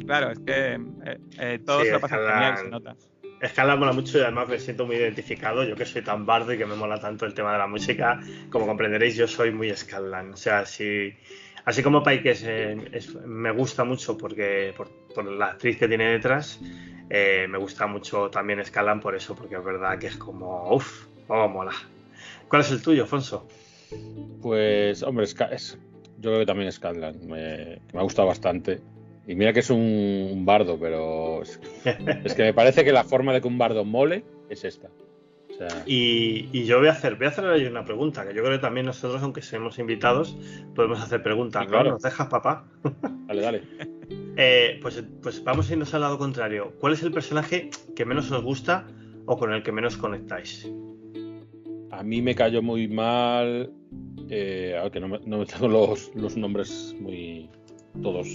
[0.07, 0.75] Claro, es que
[1.07, 2.97] eh, eh, todos Sí, lo pasan genial, se nota.
[3.41, 5.65] Escala mola mucho y además me siento muy identificado.
[5.65, 8.21] Yo que soy tan bardo y que me mola tanto el tema de la música,
[8.51, 10.33] como comprenderéis, yo soy muy Scanlan.
[10.33, 11.13] O sea, si,
[11.65, 14.91] así como Pike eh, es- me gusta mucho porque por,
[15.25, 16.61] la actriz que tiene detrás,
[17.11, 21.07] eh, me gusta mucho también Scanlan por eso, porque es verdad que es como, uff,
[21.29, 21.73] oh, mola.
[22.49, 23.47] ¿Cuál es el tuyo, Alfonso?
[24.43, 25.79] Pues, hombre, es-
[26.19, 27.23] yo creo que también es Scatland.
[27.25, 28.81] Me, me ha gustado bastante.
[29.27, 31.59] Y mira que es un, un bardo, pero es,
[32.25, 34.91] es que me parece que la forma de que un bardo mole es esta.
[35.55, 38.35] O sea, Y, y yo voy a hacer, voy a hacer ahí una pregunta, que
[38.35, 40.37] yo creo que también nosotros, aunque seamos invitados,
[40.75, 41.63] podemos hacer preguntas.
[41.63, 41.71] Sí, ¿no?
[41.73, 41.91] claro.
[41.93, 42.65] ¿Nos dejas, papá?
[43.29, 43.63] dale, dale.
[44.37, 46.73] Eh, pues, pues vamos a irnos al lado contrario.
[46.81, 48.87] ¿Cuál es el personaje que menos os gusta
[49.27, 50.69] o con el que menos conectáis?
[51.91, 53.71] A mí me cayó muy mal.
[54.29, 57.49] Eh, aunque no me, no me tengo los, los nombres muy.
[58.03, 58.27] todos.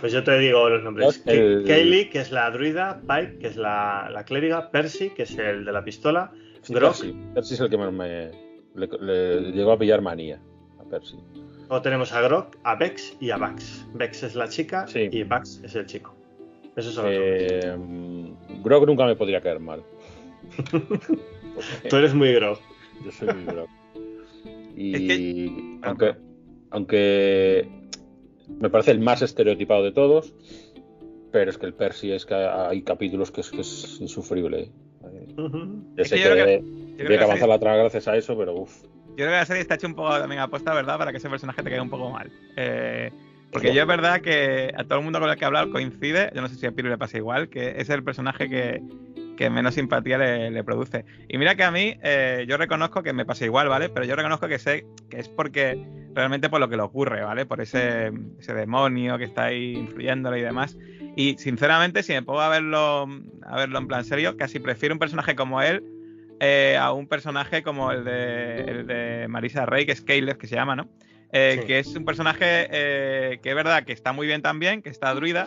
[0.00, 1.22] Pues yo te digo los nombres.
[1.26, 5.36] El- Kaylee, que es la druida, Pike, que es la, la clériga, Percy, que es
[5.38, 6.32] el de la pistola,
[6.68, 7.14] Sí, Percy.
[7.34, 8.30] Percy es el que más me.
[8.74, 10.40] Le, le llegó a pillar manía
[10.80, 11.16] a Percy.
[11.68, 13.86] o tenemos a Grok, a Vex y a Vax.
[13.94, 15.08] Vex es la chica Sí.
[15.10, 16.14] y Vax es el chico.
[16.76, 17.64] Esos son los nombres.
[17.64, 19.82] Eh, Grog nunca me podría caer mal.
[21.88, 22.60] Tú eres muy Grok.
[23.04, 23.68] Yo soy muy Grog.
[24.76, 26.14] Y Es que- aunque,
[26.70, 27.68] aunque
[28.60, 30.32] me parece el más estereotipado de todos,
[31.32, 34.70] pero es que el Percy es que hay capítulos que es, que es insufrible.
[35.96, 36.28] Yo sé que
[36.96, 38.82] debe- avanzar la trama gracias a eso, pero uff.
[38.82, 40.96] Yo creo que la serie está hecha un poco también aposta, ¿verdad?
[40.98, 42.30] Para que ese personaje te quede un poco mal.
[42.56, 43.10] Eh,
[43.50, 46.30] Porque yo es verdad que a todo el mundo con el que he hablado coincide,
[46.34, 48.82] yo no sé si a Piro le pasa igual, que es el personaje que,
[49.38, 51.04] que menos simpatía le, produce.
[51.28, 53.88] Y mira que a mí, eh, yo reconozco que me pasa igual, ¿vale?
[53.88, 55.80] Pero yo reconozco que sé que es porque
[56.12, 57.46] realmente por lo que le ocurre, ¿vale?
[57.46, 60.76] Por ese, ese demonio que está ahí influyéndolo y demás.
[61.14, 63.06] Y sinceramente, si me pongo a verlo,
[63.44, 65.84] a verlo en plan serio, casi prefiero un personaje como él
[66.40, 70.48] eh, a un personaje como el de, el de Marisa Rey, que es Caleb, que
[70.48, 70.88] se llama, ¿no?
[71.30, 74.88] Eh, que es un personaje eh, que es verdad que está muy bien también, que
[74.88, 75.46] está druida,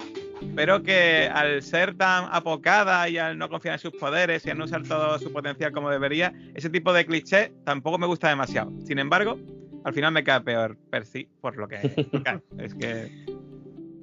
[0.55, 4.59] pero que al ser tan apocada y al no confiar en sus poderes y al
[4.59, 8.71] no usar todo su potencial como debería, ese tipo de cliché tampoco me gusta demasiado.
[8.85, 9.39] Sin embargo,
[9.83, 11.77] al final me cae peor Percy por lo que
[12.59, 13.09] es que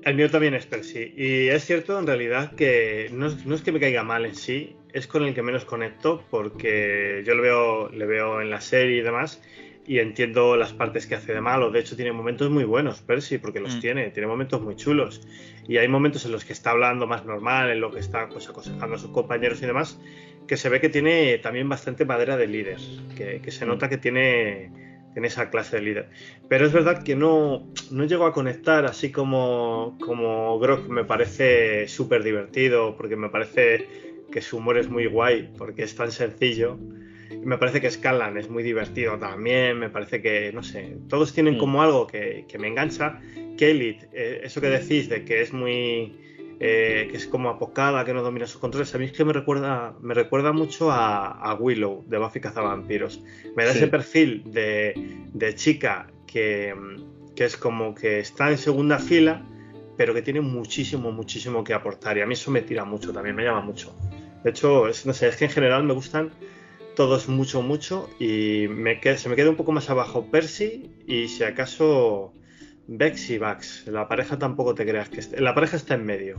[0.09, 1.12] el mío también es Percy.
[1.17, 5.07] Y es cierto, en realidad, que no es, que me caiga mal en sí, es
[5.07, 9.03] con el que menos conecto, porque yo lo veo, le veo en la serie y
[9.03, 9.43] demás,
[9.88, 11.70] y entiendo las partes que hace de malo.
[11.70, 13.81] De hecho, tiene momentos muy buenos, Percy, porque los mm.
[13.81, 15.27] tiene, tiene momentos muy chulos.
[15.66, 18.46] Y hay momentos en los que está hablando más normal, en lo que está pues,
[18.51, 19.98] aconsejando a sus compañeros y demás,
[20.46, 22.77] que se ve que tiene también bastante madera de líder,
[23.16, 23.68] que, se mm.
[23.68, 24.70] nota que tiene,
[25.14, 26.11] tiene, esa clase de líder.
[26.51, 31.88] Pero es verdad que no, no llego a conectar así como, como Grok me parece
[31.88, 33.88] súper divertido, porque me parece
[34.31, 36.79] que su humor es muy guay, porque es tan sencillo
[37.49, 41.55] me parece que Scanlan es muy divertido también, me parece que, no sé, todos tienen
[41.55, 41.59] mm.
[41.59, 43.21] como algo que, me engancha.
[43.57, 46.27] Kelly, eh, eso que decís de que es muy...
[46.61, 48.95] Eh, que es como apocada, que no domina sus controles.
[48.95, 53.23] A mí es que me recuerda, me recuerda mucho a, Willow de Buffy Cazavampiros.
[53.57, 56.75] Me da ese perfil de, chica que,
[57.35, 59.47] que, es como que está en segunda fila,
[59.97, 62.19] pero que tiene muchísimo, muchísimo que aportar.
[62.19, 63.97] Y a mí eso me tira mucho también, me llama mucho.
[64.43, 66.33] De hecho, no sé, es que en general me gustan
[66.99, 68.11] todos mucho, mucho.
[68.19, 72.35] Y me se me queda un poco más abajo Percy y si acaso
[72.89, 73.87] Bex y Vax.
[73.87, 76.35] La pareja tampoco te creas que la pareja está en medio.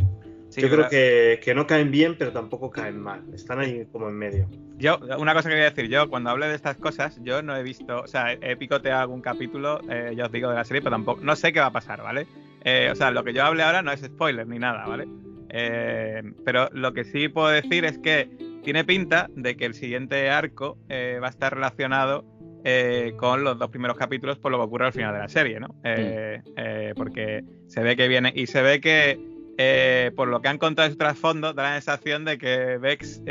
[0.58, 3.24] Yo creo que, que, no caen bien, pero tampoco caen mal.
[3.34, 4.50] Están ahí como en medio.
[4.78, 7.56] Yo, una cosa que voy a decir, yo cuando hable de estas cosas, yo no
[7.56, 10.82] he visto, o sea, he picoteado algún capítulo, eh, yo os digo de la serie,
[10.82, 12.28] pero tampoco, no sé qué va a pasar, ¿vale?
[12.66, 15.08] Eh, o sea, lo que yo hable ahora no es spoiler ni nada, ¿vale?
[15.52, 20.30] Eh, pero lo que sí puedo decir es que tiene pinta de que el siguiente
[20.30, 22.26] arco eh, va a estar relacionado
[22.64, 25.60] eh, con los dos primeros capítulos por lo que ocurre al final de la serie,
[25.60, 25.76] ¿no?
[25.84, 30.88] Eh, porque se ve que viene y se ve que por lo que han contado
[30.88, 33.22] de su trasfondo da la sensación de que Vex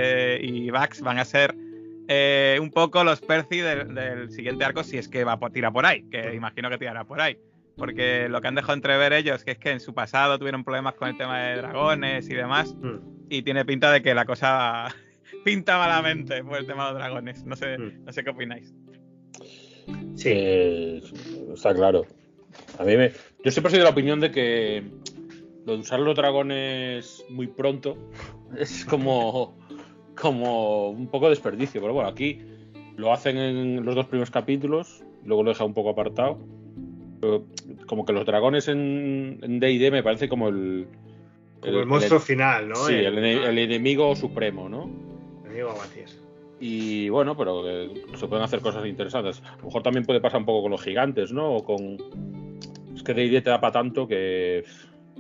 [0.41, 1.55] y Vax van a ser
[2.61, 6.03] un poco los Percy del, siguiente arco si es que va a tirar por ahí,
[6.11, 7.39] que imagino que tirará por ahí.
[7.77, 10.95] Porque lo que han dejado entrever ellos que es que en su pasado tuvieron problemas
[10.95, 12.75] con el tema de dragones y demás.
[12.75, 12.97] Mm.
[13.31, 14.93] Y tiene pinta de que la cosa
[15.45, 17.45] pinta malamente por el tema de los dragones.
[17.45, 18.05] No sé, mm.
[18.05, 18.75] no sé qué opináis.
[20.17, 21.03] Sí, eh,
[21.55, 22.05] está claro.
[22.79, 23.13] A mí me,
[23.45, 24.83] yo siempre soy de la opinión de que
[25.65, 27.97] lo de usar los dragones muy pronto
[28.59, 29.57] es como,
[30.21, 31.81] como un poco desperdicio.
[31.81, 32.41] Pero bueno, aquí
[32.97, 36.39] lo hacen en los dos primeros capítulos, luego lo deja un poco apartado.
[37.87, 40.87] como que los dragones en D&D me parece como el...
[41.61, 42.77] Como el, monstruo final, ¿no?
[42.77, 45.08] Sí, el, el, enemigo supremo, ¿no?
[46.61, 47.63] Y bueno, pero
[48.17, 49.43] se pueden hacer cosas interesantes.
[49.45, 51.57] A lo mejor también puede pasar un poco con los gigantes, ¿no?
[51.57, 51.97] O con.
[52.95, 54.65] Es que D&D te da para tanto que.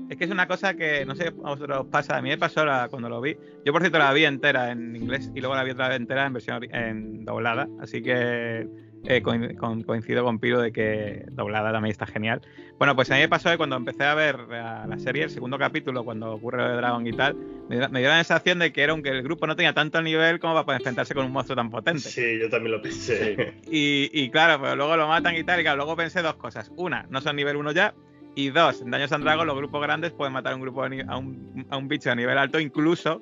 [0.08, 2.16] Es que es una cosa que no sé a vosotros pasa.
[2.16, 3.36] A mí me pasó cuando lo vi.
[3.64, 6.26] Yo, por cierto, la vi entera en inglés y luego la vi otra vez entera
[6.26, 7.68] en versión en doblada.
[7.80, 8.66] Así que
[9.04, 12.42] eh, coincido con Piro de que doblada también está genial.
[12.78, 15.58] Bueno, pues a mí me pasó que cuando empecé a ver la, serie, el segundo
[15.58, 17.36] capítulo, cuando ocurre lo de Dragon y tal,
[17.68, 20.54] me, dio la sensación de que era que el grupo no tenía tanto nivel como
[20.54, 22.00] para poder enfrentarse con un monstruo tan potente.
[22.00, 23.54] Sí, yo también lo pensé.
[23.70, 26.70] Y, claro, pero luego lo matan y tal, y claro, luego pensé dos cosas.
[26.76, 27.94] Una, no son nivel 1 ya,
[28.34, 30.86] y dos, en Daños and Dragons los grupos grandes pueden matar a un grupo a
[30.86, 33.20] un, a un bicho a nivel alto, incluso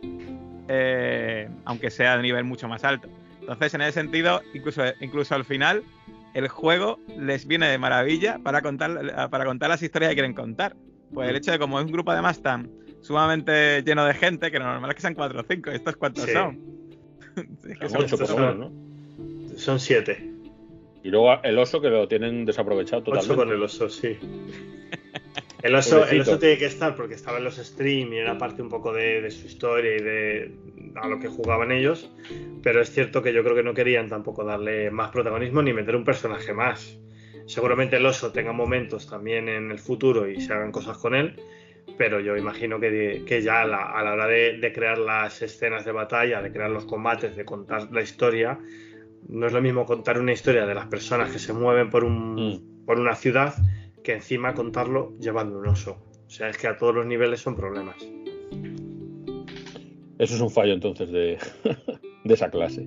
[0.68, 3.08] eh, aunque sea de nivel mucho más alto.
[3.46, 5.84] Entonces, en ese sentido, incluso, incluso al final,
[6.34, 10.76] el juego les viene de maravilla para contar, para contar las historias que quieren contar.
[11.14, 14.58] Pues el hecho de como es un grupo además tan sumamente lleno de gente, que
[14.58, 16.60] lo normal es que sean 4 o 5, ¿estos cuántos son?
[17.88, 18.72] son 8 por lo ¿no?
[19.56, 20.35] Son 7.
[21.06, 23.32] Y luego el oso que lo tienen desaprovechado totalmente.
[23.32, 24.18] 8 con el oso, sí.
[25.62, 28.60] El oso, el oso, tiene que estar porque estaba en los streams y era parte
[28.60, 30.52] un poco de, su historia y de
[30.96, 32.10] a lo que jugaban ellos.
[32.60, 35.94] Pero es cierto que yo creo que no querían tampoco darle más protagonismo ni meter
[35.94, 36.98] un personaje más.
[37.46, 41.40] Seguramente el oso tenga momentos también en el futuro y se hagan cosas con él.
[41.96, 46.42] Pero yo imagino que, que ya a la, hora de, crear las escenas de batalla,
[46.42, 48.58] de crear los combates, de contar la historia,
[49.28, 52.34] no es lo mismo contar una historia de las personas que se mueven por, un,
[52.34, 52.84] mm.
[52.86, 53.54] por una ciudad
[54.04, 55.98] que encima contarlo llevando un oso.
[56.26, 57.96] O sea, es que a todos los niveles son problemas.
[60.18, 61.38] Eso es un fallo entonces de,
[62.24, 62.86] de esa clase.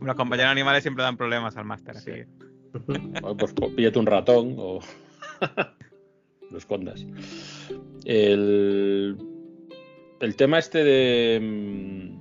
[0.00, 2.26] Los compañeros animales siempre dan problemas al máster, así que-
[2.86, 4.80] Bueno, Pues, pues píllate un ratón o
[6.50, 7.04] lo escondas.
[8.04, 9.16] El,
[10.20, 12.17] el tema este de...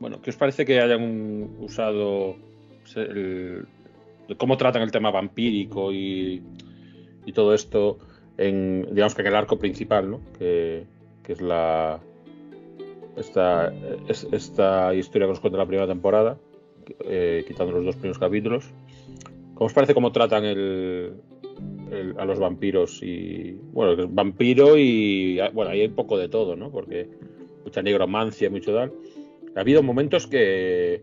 [0.00, 2.34] Bueno, ¿qué os parece que hayan usado
[4.38, 6.42] cómo tratan el tema vampírico y,
[7.34, 7.98] todo esto
[8.38, 10.20] en, digamos que en el arco principal, ¿no?
[10.36, 10.84] Que,
[11.28, 12.00] es la
[13.16, 13.72] esta,
[14.08, 16.38] es- esta historia que nos cuenta la primera temporada,
[17.04, 18.72] eh, quitando los dos primeros capítulos.
[19.54, 23.00] ¿Cómo os parece cómo tratan a los vampiros?
[23.00, 26.72] Y bueno, vampiro y bueno, ahí hay un poco de todo, ¿no?
[26.72, 27.08] Porque
[27.64, 28.90] mucha negromancia, mucho tal.
[29.56, 31.02] Ha habido momentos que,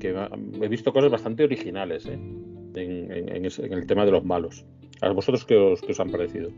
[0.00, 0.28] que
[0.62, 2.14] he visto cosas bastante originales ¿eh?
[2.14, 4.64] en, en- en ese- en el tema de los malos.
[5.02, 6.50] ¿A vosotros qué os, qué os han parecido?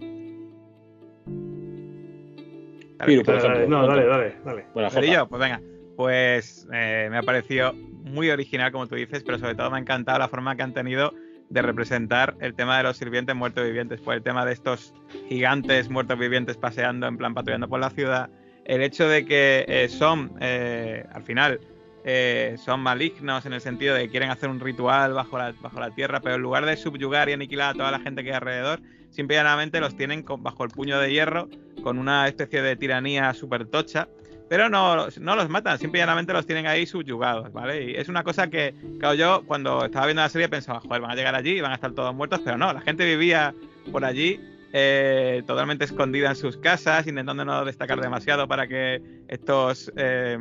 [3.06, 3.78] Piru, por Dale, dale, ejemplo.
[3.80, 4.64] no, dale, dale, dale.
[4.74, 4.88] Bueno.
[5.28, 5.60] Pues venga.
[5.96, 9.80] Pues eh, me ha parecido muy original, como tú dices, pero sobre todo me ha
[9.80, 11.12] encantado la forma que han tenido
[11.50, 14.94] de representar el tema de los sirvientes muertos vivientes, pues el tema de estos
[15.28, 18.30] gigantes muertos vivientes paseando, en plan patrullando por la ciudad,
[18.68, 21.59] el hecho de que eh, son, eh, al final,
[22.04, 25.81] eh, son malignos en el sentido de que quieren hacer un ritual bajo la, bajo
[25.81, 28.37] la tierra, pero en lugar de subyugar y aniquilar a toda la gente que hay
[28.37, 31.48] alrededor, simple y llanamente los tienen bajo el puño de hierro,
[31.83, 34.07] con una especie de tiranía súper tocha,
[34.50, 37.85] pero no, no los matan, simple y llanamente los tienen ahí subyugados, ¿vale?
[37.85, 41.11] Y es una cosa que, claro, yo cuando estaba viendo la serie pensaba, joder, van
[41.11, 43.54] a llegar allí y van a estar todos muertos, pero no, la gente vivía
[43.90, 44.38] por allí
[44.72, 50.38] eh, totalmente escondida en sus casas, intentando no destacar demasiado para que estos eh,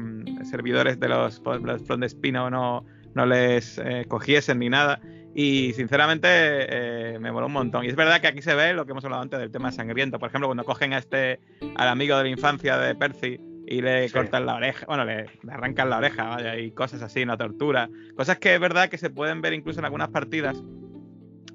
[0.50, 5.00] servidores de los, los Frondespino no, no les eh, cogiesen ni nada.
[5.36, 7.86] Y sinceramente eh, me moló un montón.
[7.86, 10.18] Y es verdad que aquí se ve lo que hemos hablado antes del tema sangriento.
[10.18, 11.40] Por ejemplo, cuando cogen a este
[11.76, 14.13] al amigo de la infancia de Percy y le Sí.
[14.16, 17.88] cortan la oreja, bueno, le, le arrancan la oreja, vaya, y cosas así, una tortura.
[18.16, 20.63] Cosas que es verdad que se pueden ver incluso en algunas partidas.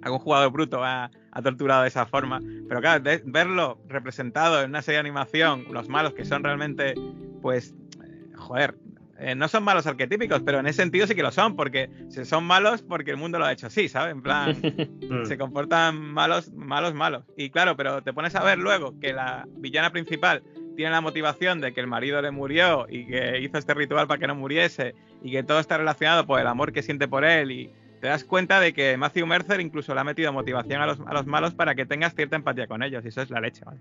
[0.03, 2.40] Algún jugador bruto ha, ha torturado de esa forma.
[2.68, 6.95] Pero claro, de- verlo representado en una serie de animación, los malos que son realmente,
[7.40, 8.75] pues, eh, joder,
[9.18, 11.88] eh, no son malos arquetípicos, pero en ese sentido sí que lo son, porque
[12.25, 14.12] son malos porque el mundo lo ha hecho así, ¿sabes?
[14.12, 14.53] En plan,
[15.27, 17.25] se comportan malos, malos, malos.
[17.37, 20.42] Y claro, pero te pones a ver luego que la villana principal
[20.75, 24.18] tiene la motivación de que el marido le murió y que hizo este ritual para
[24.18, 27.51] que no muriese y que todo está relacionado por el amor que siente por él
[27.53, 27.71] y
[28.03, 31.15] te das cuenta de que Matthew Mercer incluso le ha metido motivación a los, a
[31.15, 33.79] los malos para que tengas cierta empatía con ellos y eso es la leche, ¿vale?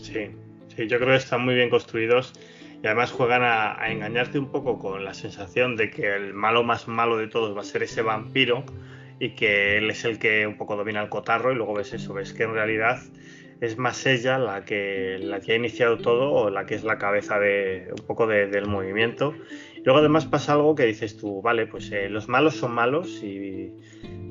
[0.00, 0.30] Sí,
[0.68, 2.34] sí, yo creo que están muy bien construidos
[2.80, 6.86] y además juegan a, engañarte un poco con la sensación de que el malo más
[6.86, 8.64] malo de todos va a ser ese vampiro
[9.18, 12.14] y que él es el que un poco domina el cotarro y luego ves eso,
[12.14, 13.00] ves que en realidad
[13.60, 16.98] es más ella la que, la que ha iniciado todo o la que es la
[16.98, 19.34] cabeza de un poco de- del movimiento.
[19.84, 23.72] Luego además pasa algo que dices tú, vale, pues eh, los malos son malos y...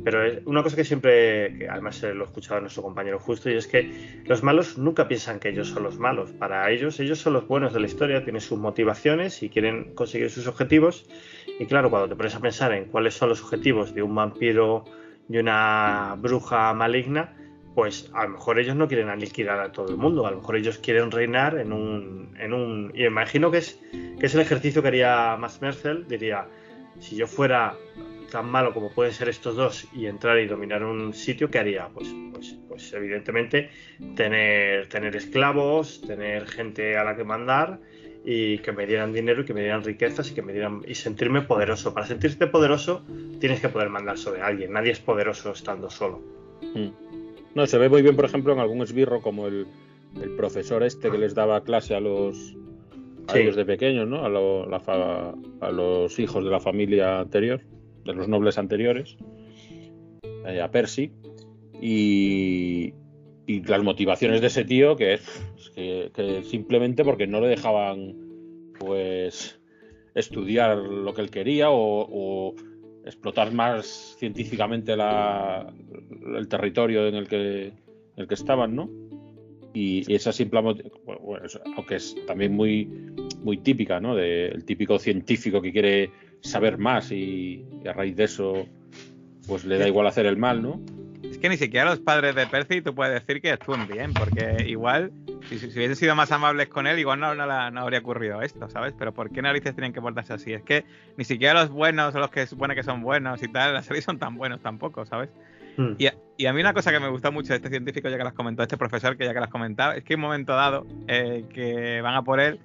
[0.03, 3.19] Pero es una cosa que siempre, que además eh, lo he escuchado a nuestro compañero
[3.19, 6.31] justo, y es que los malos nunca piensan que ellos son los malos.
[6.31, 10.31] Para ellos, ellos son los buenos de la historia, tienen sus motivaciones y quieren conseguir
[10.31, 11.05] sus objetivos.
[11.59, 14.85] Y claro, cuando te pones a pensar en cuáles son los objetivos de un vampiro
[15.29, 17.35] y una bruja maligna,
[17.75, 20.57] pues a lo mejor ellos no quieren aniquilar a todo el mundo, a lo mejor
[20.57, 22.35] ellos quieren reinar en un...
[22.39, 26.47] En un y imagino que es, que es el ejercicio que haría Max Mercel, diría,
[26.99, 27.75] si yo fuera
[28.31, 31.89] tan malo como pueden ser estos dos y entrar y dominar un sitio, ¿qué haría?
[31.89, 33.69] Pues, pues, pues evidentemente
[34.15, 37.79] tener, tener esclavos, tener gente a la que mandar
[38.23, 40.95] y que me dieran dinero y que me dieran riquezas y que me dieran y
[40.95, 41.93] sentirme poderoso.
[41.93, 43.03] Para sentirte poderoso
[43.39, 44.71] tienes que poder mandar sobre alguien.
[44.71, 46.21] Nadie es poderoso estando solo.
[46.73, 47.10] Mm.
[47.55, 49.65] No, se ve muy bien, por ejemplo, en algún esbirro como el,
[50.21, 52.55] el profesor este que les daba clase a los
[53.27, 53.39] a Sí.
[53.39, 54.25] ellos de pequeños, ¿no?
[54.25, 57.61] A, lo- la fa- a los hijos de la familia anterior,
[58.03, 59.15] de los nobles anteriores,
[60.45, 61.11] eh, a Percy.
[61.79, 62.93] Y,
[63.47, 65.21] y las motivaciones de ese tío, que es
[65.57, 68.15] es que, que simplemente porque no le dejaban,
[68.79, 69.59] pues,
[70.15, 72.55] estudiar lo que él quería o, o
[73.05, 75.71] explotar más científicamente la-
[76.37, 77.73] el territorio en el que, en
[78.17, 78.89] el que estaban, ¿no?
[79.73, 82.85] Y, y esa simple bueno, eso, aunque es también muy
[83.43, 84.15] muy típica, ¿no?
[84.15, 88.67] Del típico científico que quiere saber más y, y a raíz de eso
[89.47, 90.79] pues le da igual hacer el mal, ¿no?
[91.29, 94.65] Es que ni siquiera los padres de Percy tú puedes decir que actúen bien, porque
[94.67, 95.11] igual,
[95.49, 98.41] si, si hubiesen sido más amables con él, igual no, no, la- no habría ocurrido
[98.41, 98.93] esto, ¿sabes?
[98.97, 100.53] Pero ¿por qué narices tienen que portarse así?
[100.53, 100.83] Es que
[101.17, 104.03] ni siquiera los buenos o los que supone que son buenos y tal, las series
[104.05, 105.29] son tan buenos tampoco, ¿sabes?
[105.77, 105.93] Mm.
[105.99, 106.07] Y,
[106.37, 108.29] Y a mí una cosa que me gusta mucho de este científico, ya que lo
[108.29, 110.53] has comentado, este profesor que ya que lo has comentado, es que en un momento
[110.53, 112.59] dado eh, que van a por él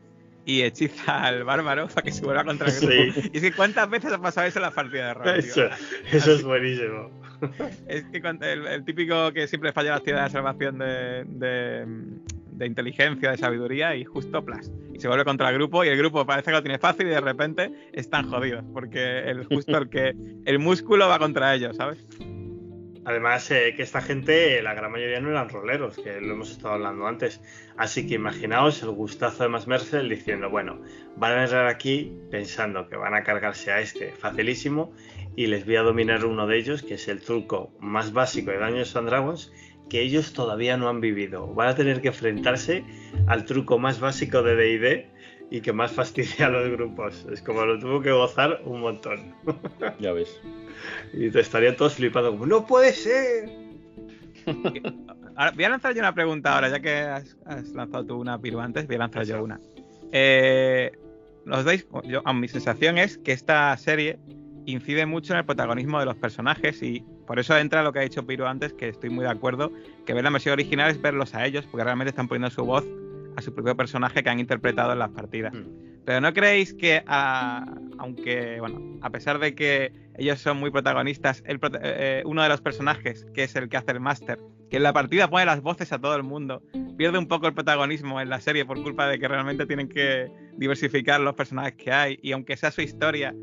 [0.44, 3.20] y hechiza al bárbaro para que se vuelva contra el grupo.
[3.20, 3.30] Sí.
[3.32, 5.28] Y es que cuántas veces ha pasado eso en la partida de rol.
[5.38, 5.62] Eso,
[6.10, 7.10] eso es buenísimo.
[7.88, 13.36] Es que el, típico que siempre falla las tiras de salvación de, de, inteligencia, de
[13.36, 14.70] sabiduría y justo plas.
[14.92, 17.10] Y se vuelve contra el grupo y el grupo parece que lo tiene fácil y
[17.10, 20.14] de repente están jodidos porque el justo el que
[20.44, 22.04] el músculo va contra ellos, ¿sabes?
[23.06, 26.74] Además, eh, que esta gente, la gran mayoría no eran roleros, que lo hemos estado
[26.74, 27.40] hablando antes.
[27.76, 30.80] Así que imaginaos el gustazo de Max Mercel diciendo, bueno,
[31.14, 34.92] van a entrar aquí pensando que van a cargarse a este facilísimo
[35.36, 38.58] y les voy a dominar uno de ellos, que es el truco más básico de
[38.58, 39.52] Dungeons and Dragons,
[39.90, 41.46] que ellos todavía no han vivido.
[41.54, 42.84] Van a tener que enfrentarse
[43.26, 45.10] al truco más básico de D&D
[45.50, 47.26] y que más fastidia a los grupos.
[47.30, 49.34] Es como lo tuvo que gozar un montón.
[50.00, 50.40] Ya ves.
[51.12, 53.50] Y te estarían todos flipando como, ¡no puede ser!
[55.36, 58.40] Ahora, voy a lanzar yo una pregunta ahora, ya que has, has lanzado tú una
[58.40, 59.60] piru antes, voy a lanzar yo una.
[60.12, 60.92] Eh,
[61.50, 61.86] ¿Os dais?
[62.04, 64.18] Yo, a mi sensación es que esta serie
[64.66, 68.02] incide mucho en el protagonismo de los personajes y por eso entra lo que ha
[68.02, 69.72] dicho Piro antes, que estoy muy de acuerdo,
[70.04, 72.84] que ver la versión original es verlos a ellos, porque realmente están poniendo su voz
[73.36, 75.52] a su propio personaje que han interpretado en las partidas.
[76.04, 77.66] Pero ¿no creéis que, a-
[77.98, 82.48] aunque, bueno, a pesar de que ellos son muy protagonistas, el prota- eh, uno de
[82.48, 84.38] los personajes, que es el que hace el máster,
[84.70, 86.62] que en la partida pone las voces a todo el mundo,
[86.96, 90.28] pierde un poco el protagonismo en la serie por culpa de que realmente tienen que
[90.56, 93.34] diversificar los personajes que hay y aunque sea su historia,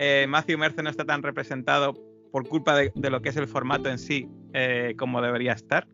[0.00, 1.94] eh, Matthew Mercer no está tan representado
[2.32, 5.86] por culpa de, lo que es el formato en sí eh, como debería estar?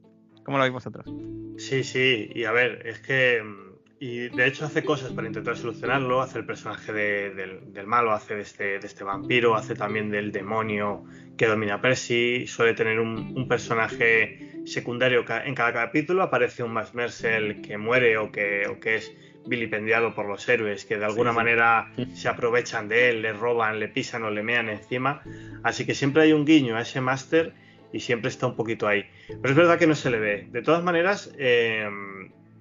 [0.44, 1.12] ¿Cómo lo veis vosotros?
[1.58, 3.42] Sí, sí, y a ver, es que.
[3.42, 3.66] mm,
[3.98, 6.20] Y de hecho hace cosas para intentar solucionarlo.
[6.20, 10.30] Hace el personaje de- del, malo, hace de este, de este vampiro, hace también del
[10.30, 11.04] demonio
[11.36, 12.46] que domina Percy.
[12.46, 16.22] Suele tener un, personaje secundario en cada capítulo.
[16.22, 19.10] Aparece un Max Mercel que muere o que, o que es
[19.46, 21.36] vilipendiado por los héroes, que de alguna sí.
[21.36, 25.22] manera se aprovechan de él, le roban, le pisan o le mean encima.
[25.62, 27.52] Así que siempre hay un guiño a ese máster
[27.92, 29.06] y siempre está un poquito ahí.
[29.28, 30.48] Pero es verdad que no se le ve.
[30.50, 31.88] De todas maneras, eh,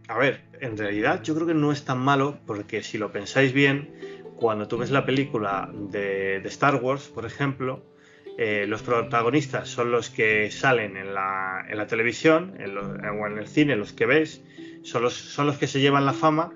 [0.08, 3.54] a ver, en realidad yo creo que no es tan malo porque si lo pensáis
[3.54, 3.90] bien,
[4.36, 7.84] cuando tú ves la película de, de Star Wars, por ejemplo,
[8.38, 13.28] eh, los protagonistas son los que salen en la, en la televisión en lo- o
[13.28, 14.44] en el cine, los que ves,
[14.84, 16.52] son los, son los que se llevan la fama,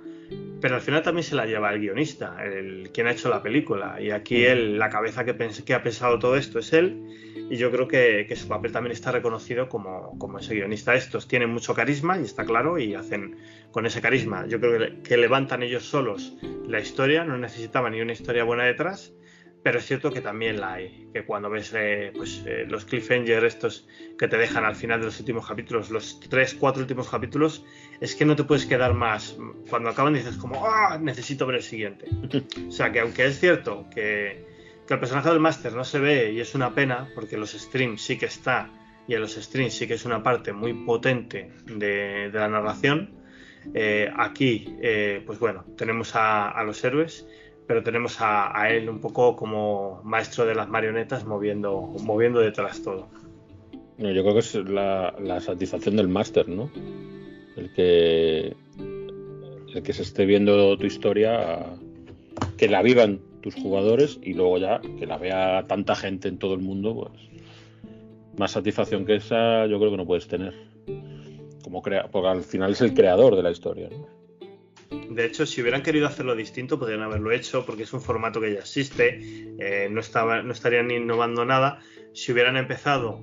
[0.61, 4.01] pero al final también se la lleva el guionista, el quien ha hecho la película.
[4.01, 7.05] Y aquí él, la cabeza que, pens- que ha pensado todo esto es él.
[7.49, 10.93] Y yo creo que, que su papel también está reconocido como, como ese guionista.
[10.95, 13.37] Estos tienen mucho carisma y está claro, y hacen
[13.71, 14.45] con ese carisma.
[14.47, 16.35] Yo creo que, que levantan ellos solos
[16.67, 19.13] la historia, no necesitaban ni una historia buena detrás.
[19.61, 23.43] Pero es cierto que también la hay, que cuando ves eh, pues, eh, los cliffhanger
[23.43, 27.65] estos que te dejan al final de los últimos capítulos, los tres, cuatro últimos capítulos,
[28.01, 29.37] es que no te puedes quedar más.
[29.69, 32.07] Cuando acaban dices como, ah, necesito ver el siguiente.
[32.67, 34.45] O sea que aunque es cierto que,
[34.87, 37.51] que el personaje del máster no se ve y es una pena, porque en los
[37.51, 38.69] streams sí que está,
[39.07, 43.11] y en los streams sí que es una parte muy potente de, de la narración,
[43.73, 47.27] eh, aquí, eh, pues bueno, tenemos a, a los héroes,
[47.67, 52.81] pero tenemos a, a él un poco como maestro de las marionetas moviendo, moviendo detrás
[52.81, 53.09] todo.
[53.97, 56.71] No, yo creo que es la, la satisfacción del máster, ¿no?
[57.59, 58.55] El que
[59.73, 61.77] el que se esté viendo tu historia,
[62.57, 66.53] que la vivan tus jugadores y luego ya que la vea tanta gente en todo
[66.53, 67.29] el mundo, pues
[68.37, 70.53] más satisfacción que esa yo creo que no puedes tener.
[71.63, 73.89] Como porque al final es el creador de la historia.
[75.09, 78.53] De hecho, si hubieran querido hacerlo distinto, podrían haberlo hecho, porque es un formato que
[78.53, 79.19] ya existe,
[79.59, 81.79] eh, no, estaba, no estarían innovando nada.
[82.13, 83.21] Si hubieran empezado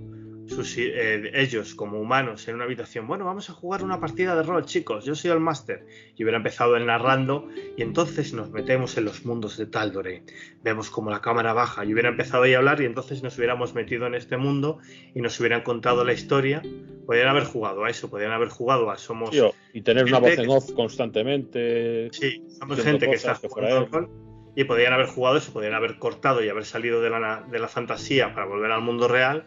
[0.49, 4.43] sus, eh, ellos como humanos en una habitación, bueno, vamos a jugar una partida de
[4.43, 5.87] rol, chicos, yo soy el máster,
[6.17, 10.23] y hubiera empezado el narrando, y entonces nos metemos en los mundos de Tal'Dorei,
[10.63, 13.75] vemos como la cámara baja, y hubiera empezado ahí a hablar, y entonces nos hubiéramos
[13.75, 14.79] metido en este mundo
[15.15, 16.63] y nos hubieran contado la historia.
[17.07, 19.31] Podrían haber jugado a eso, podrían haber jugado a Somos.
[19.31, 22.09] Tío, y tener una voz en off constantemente.
[22.13, 24.11] Sí, somos gente que está jugando al rol
[24.57, 27.69] y podrían haber jugado eso, podrían haber cortado y haber salido de la, de la
[27.69, 29.47] fantasía para volver al mundo real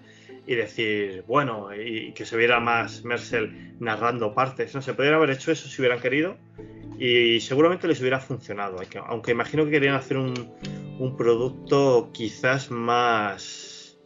[0.50, 5.30] y decir, bueno, y, que se viera más Mercel narrando partes, no se podrían haber
[5.30, 6.38] hecho eso si hubieran querido
[6.98, 10.34] y seguramente les hubiera funcionado, aunque imagino que querían hacer un,
[10.98, 14.00] un producto quizás más,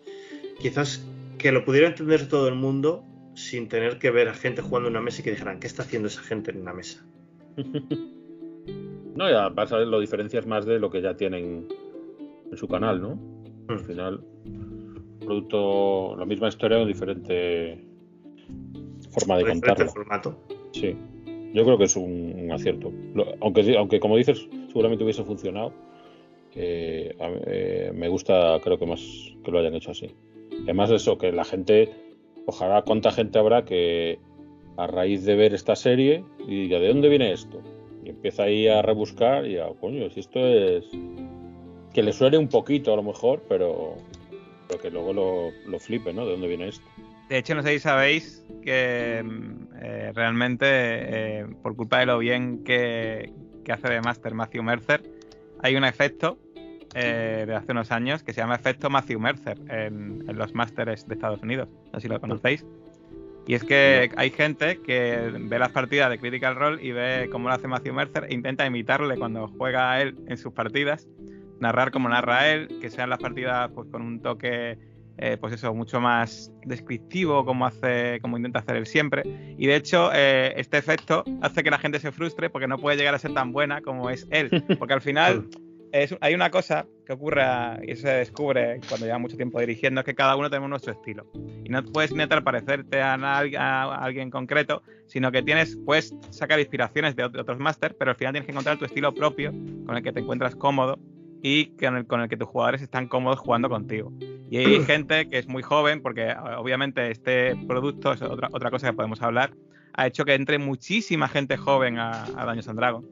[0.59, 4.89] quizás que lo pudiera entender todo el mundo sin tener que ver a gente jugando
[4.89, 7.05] en una mesa y que dijeran, ¿qué está haciendo esa gente en una mesa?
[9.15, 11.67] No, ya vas a ver, lo diferencias más de lo que ya tienen
[12.51, 13.11] en su canal, ¿no?
[13.69, 13.85] Al Mm.
[13.85, 14.23] final,
[15.33, 17.77] producto, la misma historia con diferente
[19.11, 19.87] forma de contarlo.
[19.89, 20.35] formato.
[20.71, 20.95] Sí,
[21.53, 22.91] yo creo que es un, un acierto.
[23.13, 25.71] Lo- aunque, aunque, como dices, seguramente hubiese funcionado,
[26.55, 29.01] eh, a eh, me gusta, creo que más
[29.43, 30.11] que lo hayan hecho así.
[30.63, 31.89] Además, eso, que la gente,
[32.45, 34.19] ojalá, cuánta gente habrá que
[34.77, 37.59] a raíz de ver esta serie y diga, ¿de dónde viene esto?
[38.03, 40.85] Y empieza ahí a rebuscar y a, coño, si esto es.
[41.93, 43.93] Que le suene un poquito a lo mejor, pero,
[44.73, 46.25] pero que luego lo, lo flipe, ¿no?
[46.25, 46.85] ¿De dónde viene esto?
[47.29, 49.23] De hecho, no sé si sabéis que
[49.81, 53.31] eh, realmente, eh, por culpa de lo bien que,
[53.63, 55.03] que hace de Master Matthew Mercer,
[55.61, 56.37] hay un efecto
[56.95, 61.07] eh, de hace unos años que se llama efecto Matthew Mercer en, en los Masters
[61.07, 61.69] de Estados Unidos.
[61.91, 62.65] No sé si lo conocéis.
[63.45, 67.49] Y es que hay gente que ve las partidas de Critical Role y ve cómo
[67.49, 71.07] lo hace Matthew Mercer e intenta imitarle cuando juega a él en sus partidas,
[71.63, 74.77] narrar como narra él, que sean las partidas pues con un toque
[75.17, 79.21] eh, pues eso, mucho más descriptivo como hace, como intenta hacer él siempre.
[79.57, 82.97] Y de hecho, eh, este efecto hace que la gente se frustre porque no puede
[82.97, 84.49] llegar a ser tan buena como es él.
[84.79, 85.47] Porque al final
[85.91, 87.43] es- hay una cosa que ocurre
[87.87, 91.27] y se descubre cuando lleva mucho tiempo dirigiendo, es que cada uno tenemos nuestro estilo.
[91.63, 97.15] Y no puedes intentar parecerte a, a alguien concreto, sino que tienes, puedes sacar inspiraciones
[97.15, 99.51] de ot- otros máster, pero al final tienes que encontrar tu estilo propio
[99.85, 100.97] con el que te encuentras cómodo
[101.43, 104.11] y con el, con el que tus jugadores están cómodos jugando contigo.
[104.49, 108.71] Y hay gente que es muy joven, porque a- obviamente este producto es otra, otra
[108.71, 109.51] cosa que podemos hablar,
[109.93, 113.05] ha hecho que entre muchísima gente joven a, a and Dragons.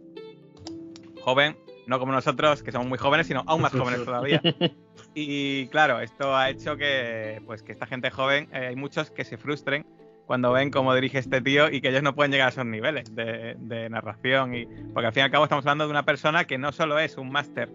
[1.22, 1.56] Joven,
[1.88, 4.42] no como nosotros, que somos muy jóvenes, sino aún más jóvenes todavía.
[5.14, 9.26] Y claro, esto ha hecho que, pues, que esta gente joven, eh, hay muchos que
[9.26, 9.86] se frustren
[10.26, 13.14] cuando ven cómo dirige este tío y que ellos no pueden llegar a esos niveles
[13.14, 14.56] de, de narración.
[14.56, 16.98] Y, porque al fin y al cabo estamos hablando de una persona que no solo
[16.98, 17.70] es un máster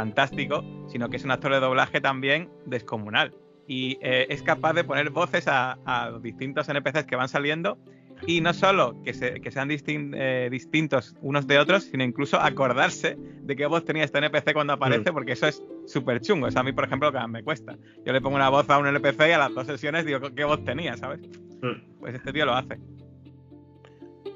[0.00, 3.32] fantástico, sino que es un actor de doblaje también descomunal.
[3.66, 7.78] Y eh, es capaz de poner voces a, a los distintos NPCs que van saliendo
[8.26, 12.38] y no solo que, se- que sean distin- eh, distintos unos de otros, sino incluso
[12.38, 16.46] acordarse de qué voz tenía este NPC cuando aparece, porque eso es súper chungo.
[16.46, 17.74] Eso a mí, por ejemplo, que me cuesta.
[18.04, 20.44] Yo le pongo una voz a un NPC y a las dos sesiones digo qué
[20.44, 21.20] voz tenía, ¿sabes?
[21.62, 21.98] Mm.
[22.00, 22.76] Pues este tío lo hace.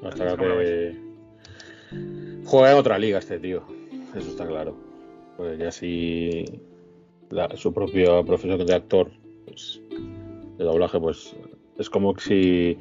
[0.02, 0.96] No, está Eso claro como lo que
[2.46, 3.62] juega en otra liga este tío.
[4.16, 4.89] Eso está claro.
[5.40, 6.44] Pues ya si
[7.30, 9.10] la- su propia profesión de actor,
[9.46, 9.80] pues,
[10.58, 11.34] de doblaje, pues
[11.78, 12.78] es como que si,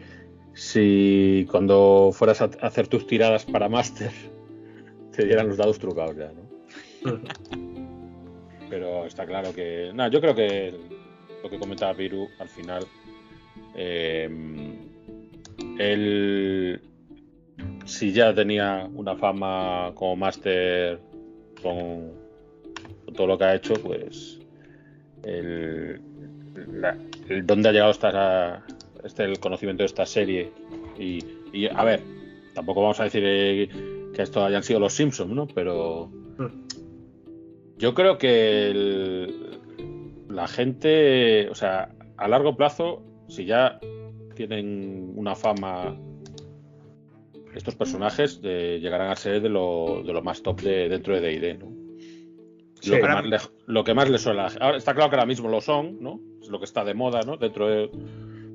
[0.56, 4.12] si cuando fueras a hacer tus tiradas para máster
[5.16, 7.14] te dieran los dados trucados ya, ¿no?
[8.70, 9.92] Pero está claro que.
[9.96, 10.74] No, yo creo que
[11.42, 12.86] lo que comentaba Viru al final.
[13.74, 14.30] eh,
[15.78, 16.82] él.
[17.86, 21.00] Si ya tenía una fama como máster
[21.64, 22.19] con
[23.12, 24.40] todo lo que ha hecho, pues.
[25.24, 26.00] El,
[26.74, 26.98] la-
[27.28, 28.66] el dónde ha llegado esta,
[29.04, 30.52] este, el conocimiento de esta serie.
[30.98, 32.02] Y, a ver,
[32.54, 33.70] tampoco vamos a decir eh,
[34.14, 35.48] que esto hayan sido los Simpsons, ¿no?
[35.48, 36.10] Pero.
[37.78, 39.60] Yo creo que el-
[40.30, 43.80] la gente, o sea, a largo plazo, si ya
[44.36, 45.96] tienen una fama,
[47.56, 51.54] estos personajes llegarán a ser de lo, de lo más top de, dentro de D&D,
[51.58, 51.79] ¿no?
[52.82, 54.48] Sí, lo, que más le, lo que más le suena.
[54.60, 56.20] Ahora está claro que ahora mismo lo son, ¿no?
[56.42, 57.38] Es lo que está de moda, ¿no?
[57.38, 57.90] Dentro de.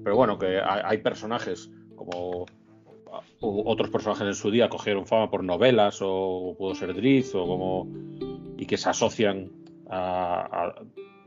[0.02, 2.46] Pero bueno, que hay, hay personajes como
[3.40, 7.46] u- otros personajes en su día cogieron fama por novelas o pudo ser Driz o
[7.46, 7.88] como
[8.56, 9.50] y que se asocian
[9.90, 10.74] a, a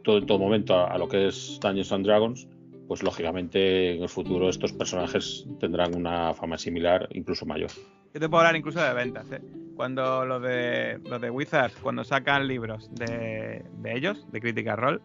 [0.03, 2.47] todo en todo momento a, a lo que es Dungeons and Dragons
[2.87, 7.69] pues lógicamente en el futuro estos personajes tendrán una fama similar incluso mayor
[8.13, 9.41] Yo te puedo hablar incluso de ventas, ¿eh?
[9.75, 14.99] Cuando los de, los de Wizards, cuando sacan libros de, de ellos, de Critical Role,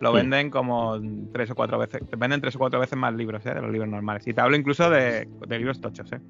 [0.00, 1.00] lo venden como
[1.32, 3.54] tres o cuatro veces, venden tres o cuatro veces más libros, ¿eh?
[3.54, 4.26] De los libros normales.
[4.26, 6.20] Y te hablo incluso de, de libros tochos, ¿eh?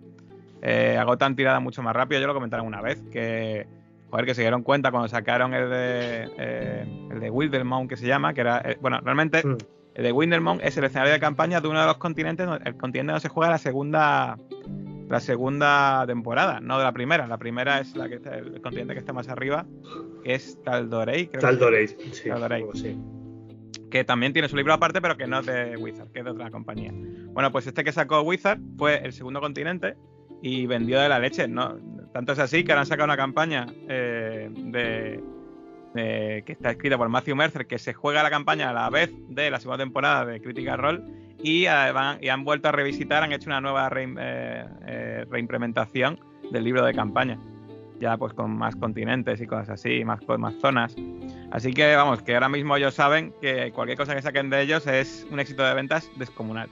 [0.63, 3.67] Eh, agotan tirada mucho más rápido, yo lo comentaron una vez, que,
[4.11, 8.07] joder, que se dieron cuenta cuando sacaron el de, eh, el de Wildermount, que se
[8.07, 9.57] llama, que era, eh, bueno, realmente Mm.
[9.95, 13.13] el de Windermount es el escenario de campaña de uno de los continentes, el continente
[13.13, 14.39] donde se juega la segunda
[15.13, 17.27] la segunda temporada, no de la primera.
[17.27, 19.67] La primera es la que está- el continente que está más arriba,
[20.25, 22.29] que es Tal'Dorei, creo que Tal'Dorei, sí.
[22.29, 22.65] Tal'Dorei.
[22.73, 22.99] así.
[23.91, 26.31] que también tiene su libro aparte, pero que no es de Wizard, que es de
[26.31, 26.91] otra compañía.
[26.95, 29.97] Bueno, pues este que sacó Wizard fue el segundo continente
[30.41, 31.77] y vendió de la leche, ¿no?
[32.11, 35.23] Tanto es así que ahora han sacado una campaña eh, de,
[35.93, 39.11] de- que está escrita por Matthew Mercer, que se juega la campaña a la vez
[39.29, 41.03] de la segunda temporada de Critical Role
[41.43, 45.27] y, eh, van- y han vuelto a revisitar, han hecho una nueva reim- eh, eh,
[45.31, 46.19] reimplementación
[46.51, 47.39] del libro de campaña.
[48.01, 50.95] Ya pues con más continentes y cosas así, más, con más zonas.
[51.53, 54.87] Así que vamos, que ahora mismo ellos saben que cualquier cosa que saquen de ellos
[54.89, 56.69] es un éxito de ventas descomunal.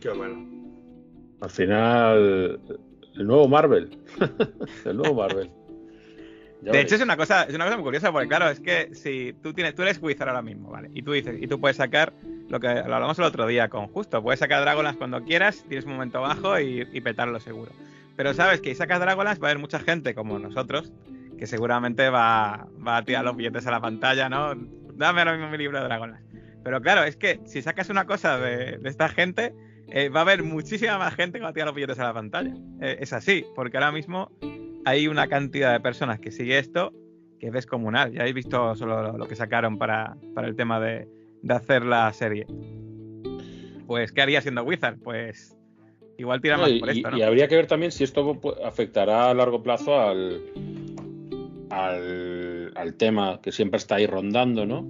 [0.00, 0.46] Qué bueno.
[1.40, 2.60] Al final,
[3.16, 3.98] el nuevo Marvel.
[4.84, 5.50] el nuevo Marvel.
[6.64, 8.94] Ya De hecho, es una cosa, es una cosa muy curiosa, porque claro, es que
[8.94, 10.90] si tú tienes, tú eres Wizard ahora mismo, ¿vale?
[10.94, 12.12] Y tú dices, y tú puedes sacar
[12.48, 15.84] lo que lo hablamos el otro día con Justo, puedes sacar Dragonlance cuando quieras, tienes
[15.84, 17.72] un momento bajo y, y petarlo seguro.
[18.16, 20.92] Pero sabes que si sacas Dragonlance va a haber mucha gente como nosotros
[21.38, 24.54] que seguramente va, va a tirar los billetes a la pantalla, ¿no?
[24.94, 26.24] Dame ahora mismo mi libro de Dragonlance.
[26.62, 29.52] Pero claro, es que si sacas una cosa de, de esta gente,
[29.88, 32.14] eh, va a haber muchísima más gente que va a tirar los billetes a la
[32.14, 32.54] pantalla.
[32.80, 34.30] Eh, es así, porque ahora mismo
[34.84, 36.92] hay una cantidad de personas que sigue esto
[37.40, 38.12] que es descomunal.
[38.12, 41.08] Ya habéis visto solo lo, lo que sacaron para, para el tema de,
[41.42, 42.46] de hacer la serie.
[43.86, 44.98] Pues, ¿qué haría siendo Wizard?
[44.98, 45.56] Pues
[46.18, 47.18] igual tira No, más y, por esto, ¿no?
[47.18, 50.40] y habría que ver también si esto afectará a largo plazo al,
[51.70, 54.86] al, al tema que siempre está ahí rondando, ¿no?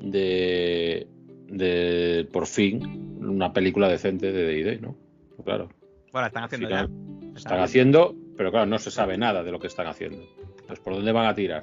[0.00, 1.06] De,
[1.48, 4.96] de por fin una película decente de D&D, ¿no?
[5.44, 5.68] Claro,
[6.12, 6.88] Bueno, están haciendo ya.
[7.36, 10.22] están haciendo, pero claro, no se sabe nada de lo que están haciendo.
[10.60, 11.62] Entonces, ¿por dónde van a tirar?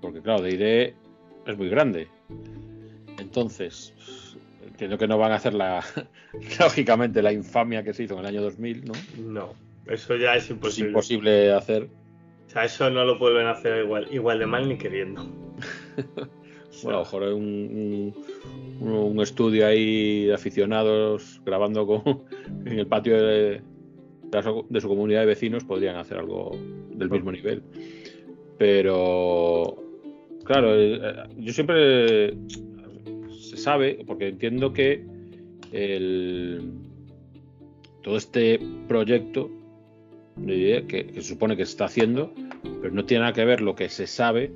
[0.00, 0.94] Porque claro, D&D
[1.46, 2.08] es muy grande.
[3.30, 3.94] Entonces,
[4.66, 5.84] entiendo que no van a hacer la,
[6.60, 8.92] lógicamente, la infamia que se hizo en el año 2000, ¿no?
[9.24, 9.52] No,
[9.86, 10.88] eso ya es Es imposible.
[10.90, 11.88] imposible hacer.
[12.46, 15.22] O sea, eso no lo vuelven a hacer igual, igual de mal ni queriendo.
[16.84, 18.14] Bueno, a lo mejor un,
[18.80, 22.24] un, un estudio ahí de aficionados grabando con,
[22.64, 23.60] en el patio de,
[24.22, 26.52] de su- de su comunidad de vecinos podrían hacer algo
[26.94, 27.62] del mismo nivel.
[28.56, 29.76] Pero,
[30.44, 31.00] claro, eh,
[31.38, 32.34] yo siempre
[33.60, 35.04] sabe, porque entiendo que
[35.72, 36.72] el,
[38.02, 39.50] todo este proyecto
[40.46, 42.32] que, se supone que se está haciendo,
[42.80, 44.50] pero no tiene nada que ver lo que se sabe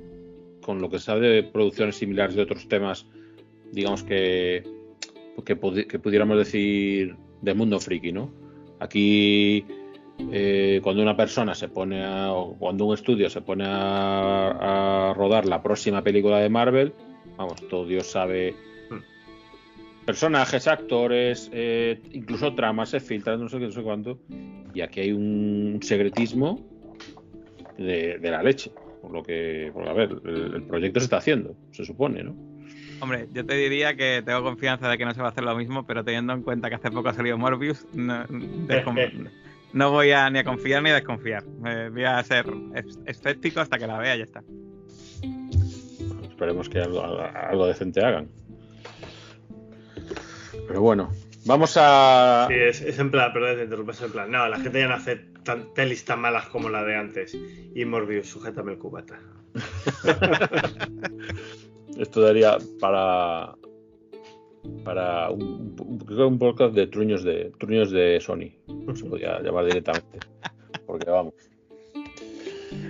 [0.61, 3.05] con lo que sabe de producciones similares de otros temas,
[3.71, 4.63] digamos que,
[5.45, 8.31] que, pudi- pudiéramos decir de mundo friki, ¿no?
[8.79, 9.63] Aquí,
[10.31, 15.45] eh, cuando una persona se pone a, o cuando un estudio se pone a rodar
[15.45, 16.93] la próxima película de Marvel,
[17.37, 18.55] vamos, todo Dios sabe
[20.05, 24.19] personajes, actores, eh, incluso tramas se filtran, no sé qué, no sé cuánto,
[24.73, 26.65] y aquí hay un secretismo
[27.77, 28.71] de, de la leche.
[29.01, 32.35] Por lo que, por, a ver, el, el proyecto se está haciendo, se supone, ¿no?
[33.01, 35.55] Hombre, yo te diría que tengo confianza de que no se va a hacer lo
[35.55, 38.25] mismo, pero teniendo en cuenta que hace poco ha salido Morbius, no,
[39.73, 41.43] no voy a ni a confiar ni a desconfiar.
[41.67, 44.41] Eh, voy a ser es- escéptico hasta que la vea y ya está.
[46.27, 48.27] Esperemos que algo, algo decente hagan.
[50.67, 51.11] Pero bueno,
[51.45, 52.47] vamos a.
[52.49, 54.31] Sí, es, es en plan, perdón, te interrumpo, es en plan.
[54.31, 57.37] No, la gente ya no hace tan, pelis tan malas como la de antes.
[57.73, 59.19] Y Morbius, sujétame el cubata.
[61.97, 63.55] Esto daría para.
[64.83, 65.75] Para un,
[66.09, 68.51] un podcast de truños de truños de Sony.
[68.95, 70.19] Se podría llamar directamente.
[70.87, 71.33] Porque vamos.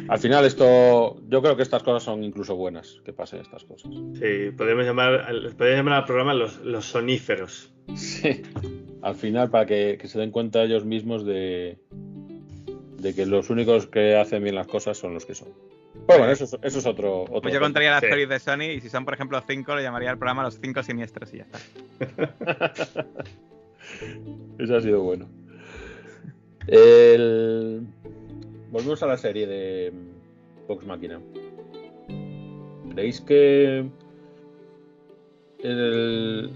[0.07, 1.17] Al final, esto.
[1.29, 3.91] Yo creo que estas cosas son incluso buenas que pasen estas cosas.
[4.13, 7.73] Sí, podríamos llamar, al- podríamos llamar al programa los, los soníferos.
[7.95, 8.41] Sí.
[9.01, 11.77] Al final, para que, que se den cuenta ellos mismos de,
[12.99, 15.49] de que los únicos que hacen bien las cosas son los que son.
[16.07, 17.23] Pero bueno, eso, es- eso es otro.
[17.23, 18.07] otro Pues yo contaría las Sí.
[18.09, 20.83] pelis de Sony y si son, por ejemplo, cinco, le llamaría al programa Los Cinco
[20.83, 21.59] Siniestros y ya está.
[24.59, 25.27] Eso ha sido bueno.
[26.67, 27.87] El...
[28.71, 29.93] Volvemos a la serie de
[30.67, 31.21] Vox Máquina.
[32.91, 33.85] ¿Creéis que
[35.63, 36.51] el,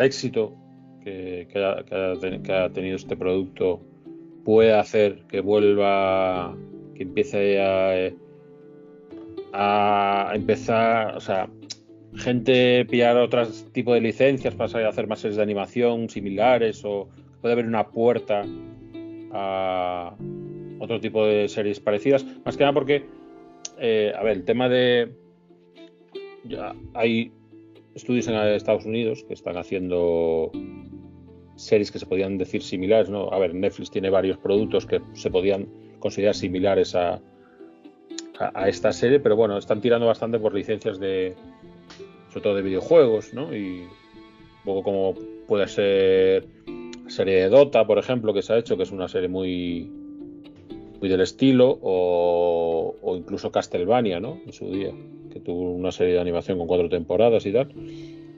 [0.00, 0.54] éxito
[1.02, 3.80] que, ha, tenido este producto
[4.44, 6.56] puede hacer que vuelva,
[6.94, 8.10] que empiece a,
[9.52, 11.48] a empezar, o sea,
[12.16, 17.08] gente pillar otros tipos de licencias para hacer más series de animación similares o
[17.40, 18.44] puede haber una puerta
[19.32, 20.14] a
[20.80, 22.24] otro tipo de series parecidas.
[22.44, 23.04] Más que nada porque,
[23.78, 25.12] eh, a ver, el tema de...
[26.44, 27.30] Ya hay
[27.94, 30.50] estudios en Estados Unidos que están haciendo
[31.56, 33.30] series que se podían decir similares, ¿no?
[33.30, 35.68] A ver, Netflix tiene varios productos que se podían
[35.98, 37.20] considerar similares a,
[38.38, 41.34] a, esta serie, pero bueno, están tirando bastante por licencias de,
[42.28, 43.54] sobre todo de videojuegos, ¿no?
[43.54, 45.14] Y un poco como
[45.46, 46.46] puede ser
[47.06, 49.99] serie de Dota, por ejemplo, que se ha hecho, que es una serie muy
[51.00, 54.38] muy del estilo, o, o incluso Castlevania, ¿no?
[54.46, 54.92] En su día,
[55.32, 57.72] que tuvo una serie de animación con cuatro temporadas y tal.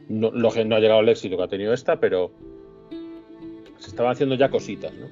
[0.08, 2.32] No, que no ha llegado al éxito que ha tenido esta, pero
[3.78, 5.06] se estaban haciendo ya cositas, ¿no?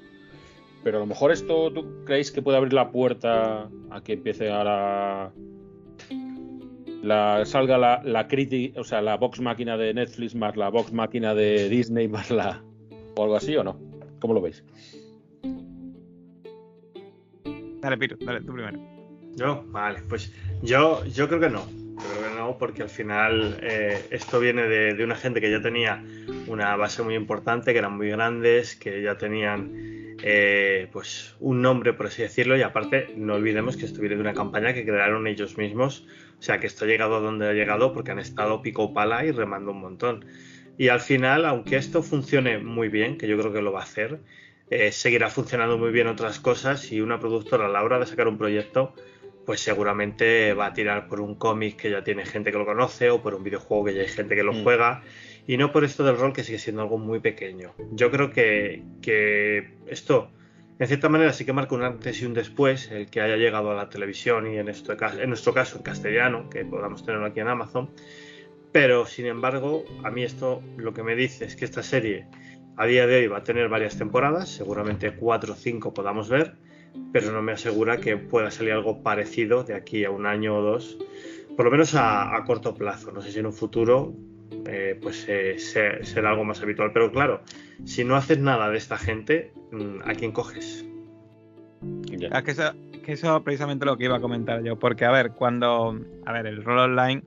[0.82, 4.51] Pero a lo mejor esto, ¿tú creéis que puede abrir la puerta a que empiece
[4.51, 5.32] ahora
[7.03, 10.92] la salga la, la crítica, o sea, la box máquina de Netflix más la box
[10.92, 12.62] máquina de Disney más la
[13.16, 13.78] o algo así o no.
[14.20, 14.62] ¿Cómo lo veis?
[17.81, 18.78] Dale, Piru, dale tú primero.
[19.37, 21.66] Yo, vale, pues yo, yo creo que no.
[21.68, 25.51] Yo creo que no, porque al final eh, esto viene de, de, una gente que
[25.51, 26.03] ya tenía
[26.47, 29.91] una base muy importante, que eran muy grandes, que ya tenían
[30.22, 34.20] eh, pues un nombre, por así decirlo, y aparte no olvidemos que esto viene de
[34.20, 36.07] una campaña que crearon ellos mismos,
[36.39, 39.24] o sea que esto ha llegado a donde ha llegado porque han estado pico pala
[39.24, 40.26] y remando un montón.
[40.76, 43.85] Y al final, aunque esto funcione muy bien, que yo creo que lo va a
[43.85, 44.20] hacer,
[44.71, 48.29] eh, seguirá funcionando muy bien otras cosas y una productora a la hora de sacar
[48.29, 48.95] un proyecto
[49.45, 53.11] pues seguramente va a tirar por un cómic que ya tiene gente que lo conoce
[53.11, 54.62] o por un videojuego que ya hay gente que lo mm.
[54.62, 55.03] juega
[55.47, 57.75] y no por esto del rol que sigue siendo algo muy pequeño.
[57.91, 60.31] Yo creo que, que esto,
[60.79, 63.73] en cierta manera, sí que marca un antes y un después, el que haya llegado
[63.73, 67.41] a la televisión y en, esto, en nuestro caso en castellano, que podamos tenerlo aquí
[67.41, 67.91] en Amazon.
[68.71, 72.27] Pero, sin embargo, a mí esto lo que me dice es que esta serie
[72.81, 76.55] a día de hoy va a tener varias temporadas, seguramente cuatro o cinco podamos ver,
[77.12, 80.62] pero no me asegura que pueda salir algo parecido de aquí a un año o
[80.62, 80.97] dos,
[81.59, 83.12] por lo menos a, corto plazo.
[83.12, 84.14] No sé si en un futuro
[84.66, 87.43] eh, pues eh, será algo más habitual, pero claro,
[87.85, 90.83] si no haces nada de esta gente, mm, ¿a quién coges?
[92.31, 92.72] Ah, que, eso,
[93.05, 96.47] que eso precisamente lo que iba a comentar yo, porque a ver, cuando, a ver,
[96.47, 97.24] el rol online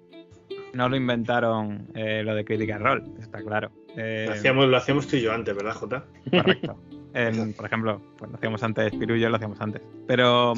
[0.73, 3.71] no lo inventaron eh, lo de crítica rol, está claro.
[3.95, 6.05] lo, hacíamos, lo hacíamos tú y yo antes, ¿verdad, Jota?
[6.29, 6.77] Correcto.
[7.57, 9.81] por ejemplo, pues lo hacíamos antes, Piru y yo lo hacíamos antes.
[10.07, 10.53] Pero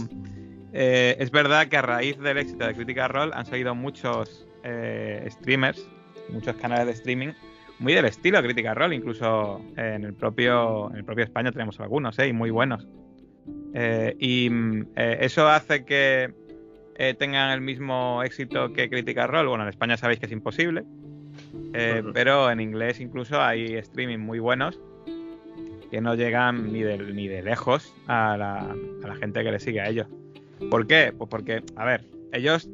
[0.74, 5.28] eh, es verdad que a raíz del éxito de Critical Role han salido muchos eh,
[5.30, 5.86] streamers,
[6.30, 7.34] muchos canales de streaming
[7.78, 12.18] muy del estilo Critical Role, incluso en el propio, en el propio España tenemos algunos,
[12.20, 12.30] ¿eh?
[12.30, 12.88] y muy buenos.
[14.18, 14.50] y
[14.96, 16.34] eso hace que
[17.18, 19.50] tengan el mismo éxito que Critical Role.
[19.50, 20.84] Bueno, en España sabéis que es imposible,
[22.14, 24.80] pero en inglés incluso hay streaming muy buenos
[25.90, 29.88] que no llegan ni de, ni de lejos a la, gente que le sigue a
[29.88, 30.08] ellos.
[30.70, 31.14] ¿Por qué?
[31.18, 32.70] Pues porque, a ver, ellos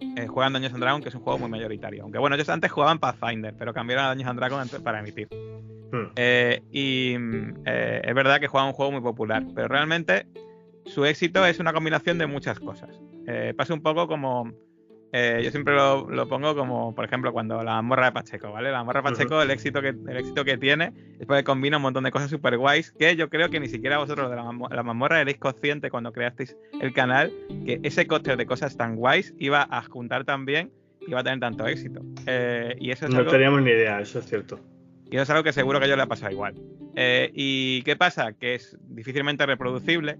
[0.00, 2.02] eh, juegan Dungeons and Dragons, que es un juego muy mayoritario.
[2.02, 5.28] Aunque bueno, ellos antes jugaban Pathfinder, pero cambiaron a Dungeons and Dragons para emitir.
[5.92, 6.10] Hmm.
[6.16, 7.14] Eh, y
[7.64, 10.26] eh, es verdad que juegan un juego muy popular, pero realmente
[10.84, 12.90] su éxito es una combinación de muchas cosas.
[13.56, 14.52] Pasa un poco como
[15.12, 18.70] eh, yo siempre lo, pongo como, por ejemplo, cuando la morra de Pacheco, ¿vale?
[18.70, 21.82] La morra de Pacheco, el, éxito que, el éxito que tiene es porque combina un
[21.82, 24.82] montón de cosas super guays que yo creo que ni siquiera vosotros de la, la
[24.82, 27.32] mamorra erais consciente cuando creasteis el canal
[27.64, 30.70] que ese cóctel de cosas tan guays iba a juntar también
[31.00, 32.02] y iba a tener tanto éxito.
[32.26, 34.60] Eh, y eso no teníamos ni idea, eso es cierto.
[35.10, 36.54] Y eso es algo que seguro que a ellos le ha pasado igual.
[36.96, 38.34] Eh, ¿Y qué pasa?
[38.34, 40.18] Que es difícilmente reproducible.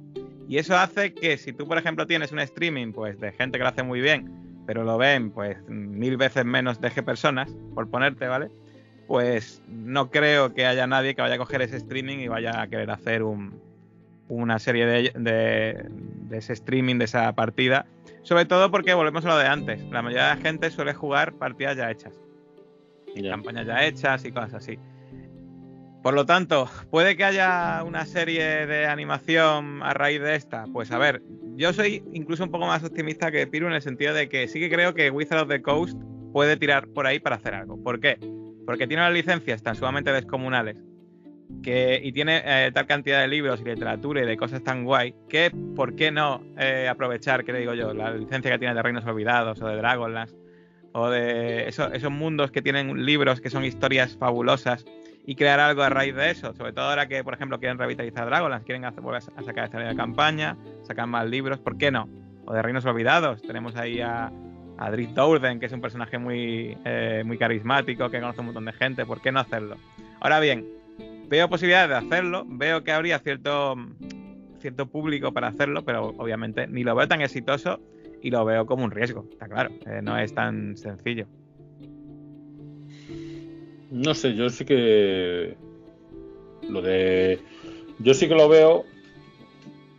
[0.49, 3.65] Y eso hace que si tú, por ejemplo, tienes un streaming pues, de gente que
[3.65, 8.27] lo hace muy bien, pero lo ven pues mil veces menos de personas, por ponerte,
[8.27, 8.51] ¿vale?
[9.07, 12.67] Pues no creo que haya nadie que vaya a coger ese streaming y vaya a
[12.67, 13.61] querer hacer un,
[14.29, 17.87] una serie de, de, ese streaming, de esa partida.
[18.23, 19.83] Sobre todo porque volvemos a lo de antes.
[19.91, 22.13] La mayoría de la gente suele jugar partidas ya hechas.
[23.15, 24.79] Y campañas ya hechas y cosas así.
[26.03, 30.65] Por lo tanto, ¿puede que haya una serie de animación a raíz de esta?
[30.73, 31.23] Pues a ver,
[31.57, 34.61] yo soy incluso un poco más optimista que Piru en el sentido de que sí
[34.61, 35.99] que creo que Wizard of the Coast
[36.33, 37.83] puede tirar por ahí para hacer algo.
[37.83, 38.17] ¿Por qué?
[38.65, 40.81] Porque tiene las licencias tan sumamente descomunales
[41.63, 45.15] que, y tiene eh, tal cantidad de libros y literatura y de cosas tan guay
[45.29, 48.83] que, ¿por qué no eh, aprovechar, qué le digo yo, la licencia que tiene de
[48.83, 50.37] Reinos Olvidados o de Dragonlance
[50.93, 54.85] o de esos mundos que tienen libros que son historias fabulosas
[55.29, 56.55] y crear algo a raíz de eso.
[56.55, 59.79] Sobre todo ahora que, por ejemplo, quieren revitalizar Dragonlance, quieren hacer, volver a sacar esta
[59.79, 62.09] de campaña, sacar más libros, ¿por qué no?
[62.47, 64.33] O de Reinos Olvidados, tenemos ahí a,
[64.79, 68.65] a Drift Dourden, que es un personaje muy, eh, muy carismático, que conoce un montón
[68.65, 69.77] de gente, ¿por qué no hacerlo?
[70.19, 70.67] Ahora bien,
[71.29, 73.77] veo posibilidades de hacerlo, veo que habría cierto,
[74.61, 77.83] cierto público para hacerlo, pero obviamente ni lo veo tan exitoso
[78.23, 81.27] y lo veo como un riesgo, está claro, eh, no es tan sencillo.
[83.91, 85.57] No sé, yo sí que.
[86.69, 87.39] Lo de.
[88.01, 88.85] Yo sí que lo veo,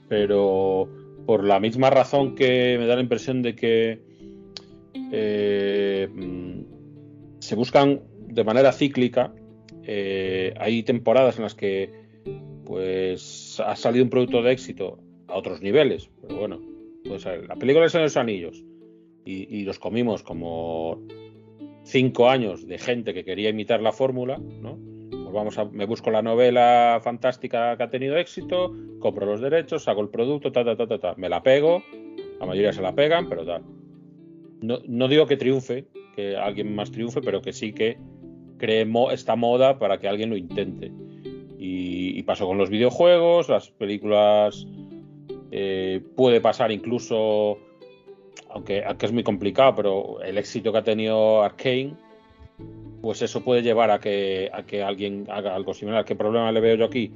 [0.08, 0.88] pero
[1.26, 4.00] por la misma razón que me da la impresión de que
[5.12, 6.08] eh,
[7.40, 9.34] se buscan de manera cíclica.
[9.84, 11.92] Eh, hay temporadas en las que
[12.66, 16.62] pues ha salido un producto de éxito a otros niveles, pero bueno,
[17.04, 18.64] pues la película de los Anillos
[19.26, 21.00] y los comimos como
[21.90, 24.78] cinco años de gente que quería imitar la fórmula, ¿no?
[25.10, 29.88] Pues vamos a, me busco la novela fantástica que ha tenido éxito, compro los derechos,
[29.88, 31.14] hago el producto, ta, ta, ta, ta, ta.
[31.18, 31.84] me la pego,
[32.40, 33.64] la mayoría se la pegan, pero tal.
[34.62, 35.86] No, no digo que triunfe,
[36.16, 37.98] que alguien más triunfe, pero que sí que
[38.58, 40.92] cree esta moda para que alguien lo intente.
[41.58, 44.66] Y, y pasó con los videojuegos, las películas
[45.52, 47.58] eh, puede pasar incluso,
[48.50, 51.94] aunque, es muy complicado, pero el éxito que ha tenido Arkane,
[53.02, 54.50] pues eso puede llevar a que,
[54.86, 56.04] alguien haga algo similar.
[56.04, 57.12] ¿Qué problema le veo yo aquí?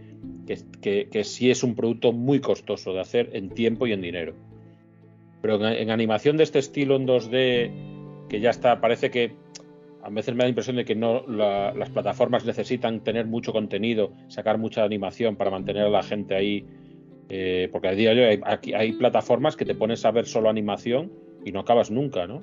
[0.46, 4.34] Que, sí es un producto muy costoso de hacer en tiempo y en dinero.
[5.42, 9.36] Pero en, animación de este estilo en 2D, que ya está, parece que
[10.04, 13.52] a veces me da la impresión de que no la, las plataformas necesitan tener mucho
[13.52, 16.66] contenido, sacar mucha animación para mantener a la gente ahí.
[17.30, 20.26] Eh, porque a día de hoy hay, aquí hay plataformas que te pones a ver
[20.26, 22.42] solo animación y no acabas nunca, ¿no?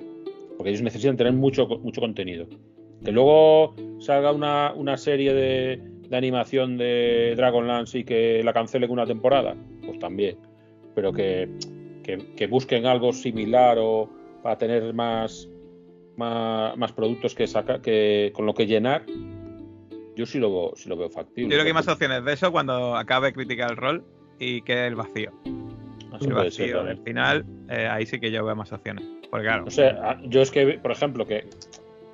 [0.57, 2.47] Porque ellos necesitan tener mucho, mucho contenido.
[3.03, 8.91] Que luego salga una, una serie de, de, animación de Dragonlance y que la cancelen
[8.91, 10.37] una temporada, pues también.
[10.93, 11.49] Pero que,
[12.03, 14.09] que, que busquen algo similar o
[14.43, 15.49] para tener más,
[16.17, 19.05] más, más, productos que sacar, que con lo que llenar,
[20.15, 21.43] yo sí lo veo, sí lo veo factible.
[21.43, 24.01] Yo creo que hay más opciones de eso cuando acabe Critical Role
[24.39, 25.31] y quede el vacío.
[26.19, 29.05] El puede vacío ser, del final, eh, ahí sí que yo veo más opciones.
[29.29, 31.45] Porque claro, O sea, a- yo es que, por ejemplo, que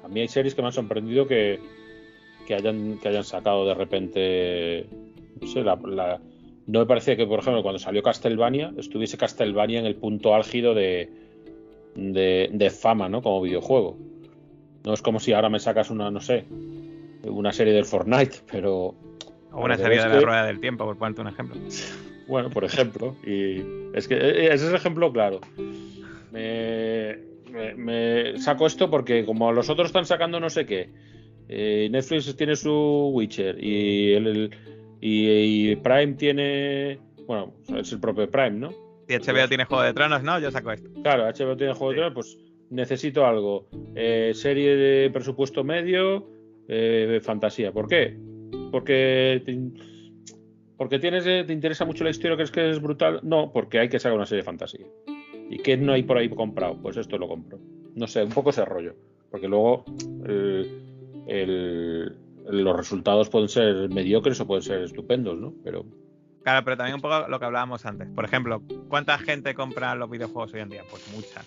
[0.03, 1.59] a mí hay series que me han sorprendido que,
[2.45, 4.87] que hayan, que hayan sacado de repente.
[5.41, 6.19] No sé, la, la-
[6.67, 10.73] no me parecía que, por ejemplo, cuando salió Castlevania, estuviese Castlevania en el punto álgido
[10.75, 11.09] de,
[11.95, 13.21] de, de fama, ¿no?
[13.21, 13.97] Como videojuego.
[14.83, 16.45] No es como si ahora me sacas una, no sé,
[17.23, 18.95] una serie del Fortnite, pero
[19.51, 21.55] o una serie de la que- rueda del tiempo, por ponerte un ejemplo.
[22.28, 23.61] Bueno, por ejemplo, y
[23.93, 25.39] es que eh, ese es el ejemplo claro.
[26.32, 27.17] Me,
[27.51, 30.89] me- me saco esto porque como los otros están sacando no sé qué,
[31.47, 34.49] eh, Netflix tiene su Witcher y, el, el-
[34.99, 38.71] y, y Prime tiene, bueno, es el propio Prime, ¿no?
[39.07, 40.38] Si HBO tiene Juego de Tronos, ¿no?
[40.39, 40.89] Yo saco esto.
[41.01, 41.95] Claro, HBO tiene Juego de.
[41.97, 42.38] Tronos, pues
[42.69, 43.69] necesito algo.
[43.95, 46.28] Eh, serie de presupuesto medio,
[46.67, 47.71] eh, fantasía.
[47.71, 48.17] ¿Por qué?
[48.69, 49.41] Porque
[50.78, 53.19] porque tienes, eh, te interesa mucho la historia, crees que es brutal.
[53.23, 54.86] No, porque hay que sacar una serie de fantasía.
[55.49, 56.78] ¿Y qué no hay por ahí comprado?
[56.82, 57.59] Pues esto lo compro.
[57.95, 58.93] No sé, un poco ese rollo.
[59.32, 59.86] Porque luego
[61.28, 62.15] el-
[62.49, 65.53] los resultados pueden ser mediocres o pueden ser estupendos, ¿no?
[65.63, 65.86] Pero
[66.43, 68.07] Claro, pero también un poco lo que hablábamos antes.
[68.15, 70.84] Por ejemplo, ¿cuánta gente compra los videojuegos hoy en día?
[70.89, 71.43] Pues mucha.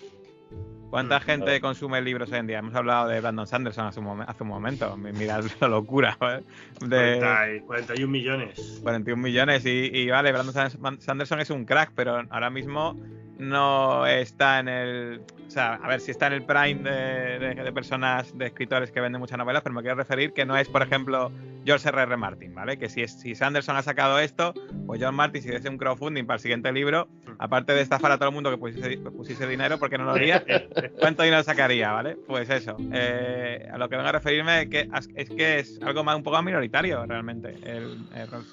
[0.91, 1.61] ¿Cuánta Mm, gente claro.
[1.61, 2.59] consume libros hoy en día?
[2.59, 4.95] Hemos hablado de Brandon Sanderson hace un, momen- hace un momento.
[4.97, 6.43] Mi- Mirad la locura, ¿vale?
[6.81, 8.79] De 40 y 41 millones.
[8.83, 9.65] 41 millones.
[9.65, 12.95] Y, y vale, Brandon San- Sanderson es un crack, pero ahora mismo
[13.41, 15.21] no está en el.
[15.47, 18.91] O sea, a ver si está en el prime de, de- de personas, de escritores
[18.91, 21.29] que venden muchas novelas, pero me quiero referir que no es, por ejemplo,
[21.65, 22.15] George R.R.
[22.15, 22.77] Martin, ¿vale?
[22.77, 24.53] Que si, es, si Sanderson ha sacado esto,
[24.85, 28.17] pues George Martin, si hiciese un crowdfunding para el siguiente libro, aparte de estafar a
[28.17, 30.41] todo el mundo que pusiese, pusiese dinero, porque no lo haría,
[30.99, 32.15] ¿cuánto dinero sacaría, ¿vale?
[32.27, 32.77] Pues eso.
[32.93, 36.23] eh, a lo que vengo a referirme es que es, que es algo más un
[36.23, 38.45] poco más minoritario realmente el, el rol.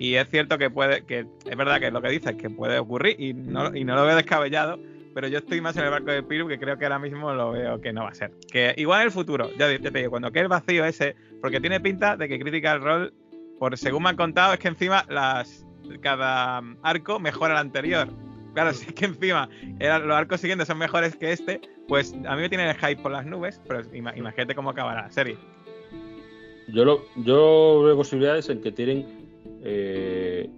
[0.00, 3.16] Y es cierto que puede, que es verdad que lo que dices que puede ocurrir
[3.20, 4.78] y no, y no lo veo descabellado,
[5.14, 7.52] pero yo estoy más en el barco de Piru que creo que ahora mismo lo
[7.52, 8.30] veo que no va a ser.
[8.50, 11.80] Que igual en el futuro, ya, te digo, cuando quede el vacío ese, porque tiene
[11.80, 13.10] pinta de que Critical Role,
[13.58, 15.64] por según me han contado, es que encima las
[16.00, 18.08] cada arco mejora el anterior.
[18.54, 19.48] Claro, si es que encima
[19.80, 23.10] los arcos siguientes son mejores que este, pues a mí me tiene el hype por
[23.12, 25.36] las nubes, pero ima- imagínate cómo acabará la serie.
[26.68, 29.06] Yo, lo, yo veo posibilidades en que tienen,
[29.64, 30.50] eh,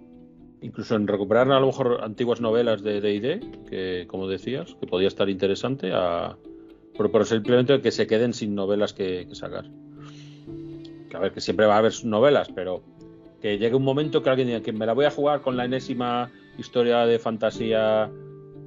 [0.61, 3.39] incluso en recuperar a lo mejor antiguas novelas de D&D,
[3.69, 6.37] que como decías, que podía estar interesante, a,
[6.97, 9.65] pero, pero simplemente que se queden sin novelas que, que sacar.
[11.09, 12.83] Que a ver, que siempre va a haber novelas, pero
[13.41, 15.65] que llegue un momento que alguien diga que me la voy a jugar con la
[15.65, 18.11] enésima historia de fantasía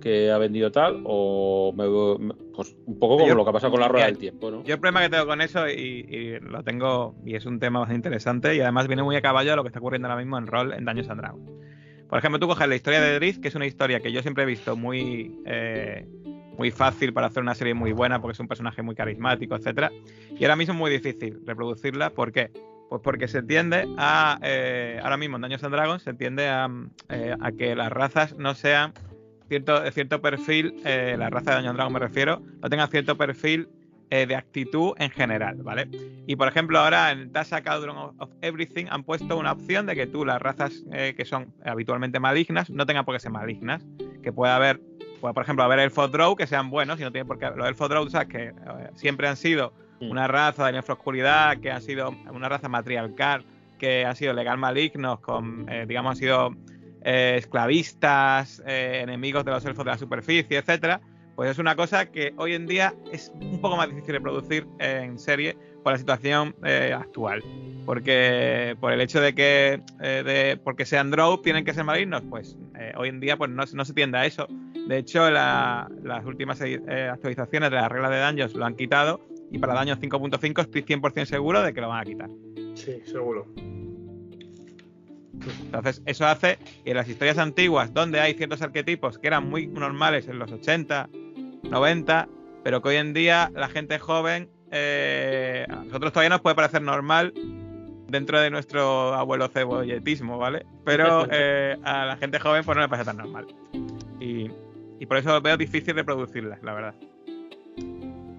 [0.01, 1.84] que ha vendido tal, o me,
[2.55, 4.62] pues un poco como Yo- lo que ha pasado con la rueda del tiempo, ¿no?
[4.64, 5.72] Yo el problema que tengo con eso, y,
[6.11, 9.51] y lo tengo, y es un tema bastante interesante, y además viene muy a caballo
[9.51, 11.49] de lo que está ocurriendo ahora mismo en rol en Daños and Dragons.
[12.14, 14.44] Por ejemplo, tú coges la historia de Drift, que es una historia que yo siempre
[14.44, 16.06] he visto muy, eh,
[16.56, 19.90] muy fácil para hacer una serie muy buena, porque es un personaje muy carismático, etcétera,
[20.30, 22.10] y ahora mismo es muy difícil reproducirla.
[22.10, 22.52] ¿Por qué?
[22.88, 26.70] Pues porque se tiende a, eh, ahora mismo en Daños and Dragons, se tiende a,
[27.08, 28.92] eh, a que las razas no sean
[29.48, 33.68] cierto, cierto perfil, la raza de Daño and Dragons me refiero, no tengan cierto perfil
[34.11, 35.88] eh, de actitud en general, ¿vale?
[36.26, 39.94] Y por ejemplo, ahora en Tasa Cauldron of, of Everything han puesto una opción de
[39.94, 43.84] que tú las razas eh, que son habitualmente malignas no tengan por qué ser malignas,
[44.22, 44.80] que pueda haber,
[45.20, 47.50] pueda, por ejemplo, haber elfos drow que sean buenos y no tienen por qué.
[47.57, 48.28] Los elfos drow, ¿sabes?
[48.28, 48.52] Que eh,
[48.94, 50.11] siempre han sido Mm.
[50.11, 53.44] una raza de nefroscuridad, que han sido una raza matriarcal,
[53.78, 56.57] que han sido legal malignos, con, digamos, han sido
[57.02, 61.00] esclavistas, enemigos de los elfos de la superficie, etcétera,
[61.37, 64.66] pues es una cosa que hoy en día es un poco más difícil de producir
[64.78, 67.43] en serie por la situación eh, actual.
[67.85, 72.22] Porque por el hecho de que eh, de, porque sean draw tienen que ser malignos,
[72.30, 74.47] pues eh, hoy en día pues no, no, se tiende a eso.
[74.89, 79.20] De hecho, la, las últimas actualizaciones de la regla de daños lo han quitado
[79.51, 82.30] y para daño 5.5 estoy 100% seguro de que lo van a quitar.
[82.74, 83.47] Sí, seguro.
[85.64, 89.66] Entonces, eso hace que en las historias antiguas, donde hay ciertos arquetipos que eran muy
[89.66, 91.09] normales en los 80,
[91.70, 92.28] 90,
[92.62, 96.82] pero que hoy en día la gente joven, eh, a nosotros todavía nos puede parecer
[96.82, 97.32] normal
[98.08, 100.66] dentro de nuestro abuelo cebolletismo, ¿vale?
[100.84, 103.46] Pero eh, a la gente joven pues no le parece tan normal.
[104.20, 104.50] Y,
[105.00, 106.94] y por eso veo difícil reproducirlas, la verdad.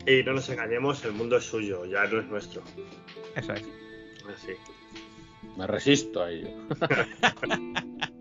[0.07, 2.61] Y no nos engañemos, el mundo es suyo, ya no es nuestro.
[3.35, 3.63] Eso es.
[4.33, 4.53] Así.
[5.57, 6.49] Me resisto a ello.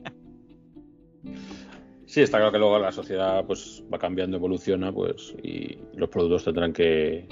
[2.15, 6.45] sí, está claro que luego la sociedad pues va cambiando, evoluciona, pues, y los productos
[6.45, 7.27] tendrán que,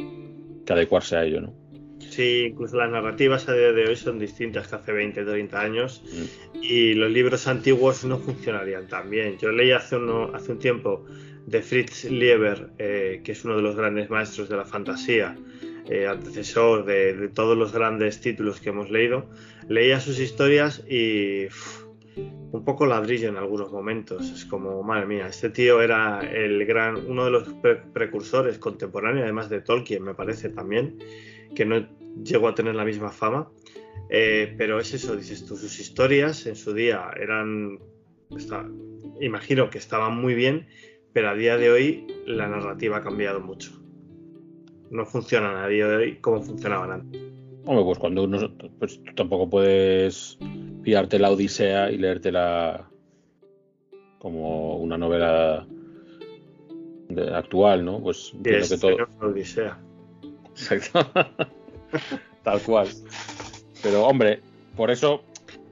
[0.66, 1.54] que adecuarse a ello, ¿no?
[2.00, 6.02] Sí, incluso las narrativas a día de hoy son distintas que hace 20, 30 años
[6.04, 6.58] mm.
[6.62, 9.38] y los libros antiguos no funcionarían tan bien.
[9.38, 11.04] Yo leí hace, uno, hace un tiempo
[11.46, 15.36] de Fritz Lieber, eh, que es uno de los grandes maestros de la fantasía,
[15.88, 19.28] eh, antecesor de, todos los grandes títulos que hemos leído,
[19.68, 21.46] leía sus historias y
[22.52, 24.30] un poco ladrillo en algunos momentos.
[24.30, 27.48] Es como, madre mía, este tío era el gran, uno de los
[27.92, 30.98] precursores contemporáneos, además de Tolkien, me parece también,
[31.54, 31.88] que no
[32.22, 33.50] llegó a tener la misma fama.
[34.10, 37.78] Eh, pero es eso, dices tú, sus historias en su día eran,
[39.20, 40.66] imagino que estaban muy bien,
[41.14, 43.72] pero a día de hoy la narrativa ha cambiado mucho.
[44.90, 47.31] No funcionan a día de hoy como funcionaban antes.
[47.64, 48.38] Hombre, pues cuando uno,
[48.78, 50.38] pues tú tampoco puedes
[50.82, 52.88] pillarte la Odisea y leértela
[54.18, 55.66] como una novela
[57.34, 58.00] actual, ¿no?
[58.00, 58.96] Pues es, que todo.
[58.96, 59.78] La Odisea.
[60.50, 61.08] Exacto.
[62.42, 62.88] Tal cual.
[63.82, 64.40] Pero hombre,
[64.76, 65.22] por eso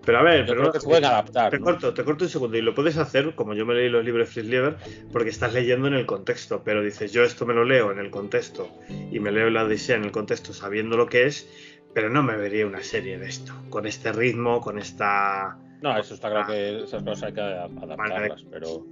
[0.04, 1.50] pero a ver, pero se pueden adaptar.
[1.50, 4.04] Te corto, te corto un segundo y lo puedes hacer, como yo me leí los
[4.04, 4.76] libros de Fritz Lieber,
[5.12, 8.10] porque estás leyendo en el contexto, pero dices, yo esto me lo leo en el
[8.10, 11.48] contexto y me leo la Odisea en el contexto sabiendo lo que es,
[11.94, 15.58] pero no me vería una serie de esto, con este ritmo, con esta...
[15.82, 18.86] No, eso está claro que esas cosas hay que adaptarlas, pero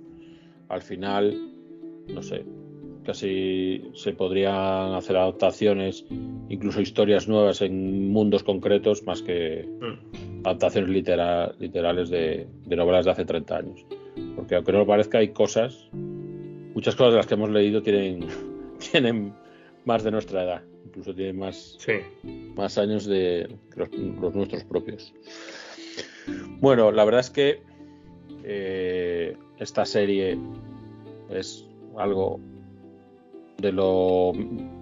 [0.69, 1.53] al final,
[2.09, 2.45] no sé,
[3.09, 6.05] casi se podrían hacer adaptaciones,
[6.49, 10.47] incluso historias nuevas en mundos concretos, más que mm.
[10.47, 13.87] adaptaciones literales de, novelas de hace 30 años.
[14.37, 15.89] Porque aunque no lo parezca, hay cosas,
[16.75, 18.27] muchas cosas de las que hemos leído tienen,
[18.93, 19.33] tienen
[19.87, 20.63] más de nuestra edad,
[20.99, 21.79] incluso tienen más,
[22.57, 25.15] más años de los, nuestros propios.
[26.61, 27.63] Bueno, la verdad es que
[28.45, 30.39] eh, esta serie
[31.31, 31.65] es
[31.97, 32.41] algo
[33.59, 34.33] de lo,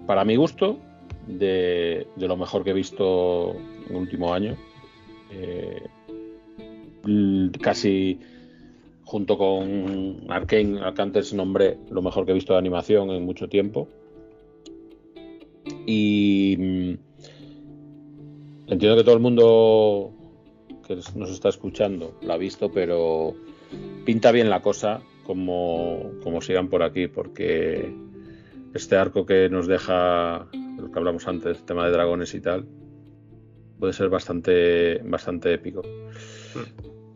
[0.07, 0.79] para mi gusto,
[1.27, 3.55] de, lo mejor que he visto
[3.87, 4.57] en el último año.
[5.31, 5.83] Eh,
[7.61, 8.19] casi
[9.03, 13.23] junto con Arkane, al que antes nombré lo mejor que he visto de animación en
[13.23, 13.87] mucho tiempo.
[15.87, 16.97] Y mm,
[18.67, 20.13] entiendo que todo el mundo
[20.85, 23.33] que nos está escuchando la ha visto, pero
[24.05, 27.91] pinta bien la cosa como, como sigan por aquí, porque
[28.73, 32.67] este arco que nos deja lo que hablamos antes, tema de dragones y tal,
[33.79, 35.81] puede ser bastante, bastante épico.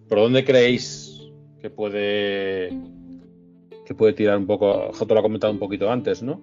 [0.08, 1.30] ¿Por dónde creéis
[1.62, 2.70] que puede
[3.86, 4.94] que puede tirar un poco?
[4.94, 6.42] Joto lo ha comentado un poquito antes, ¿no?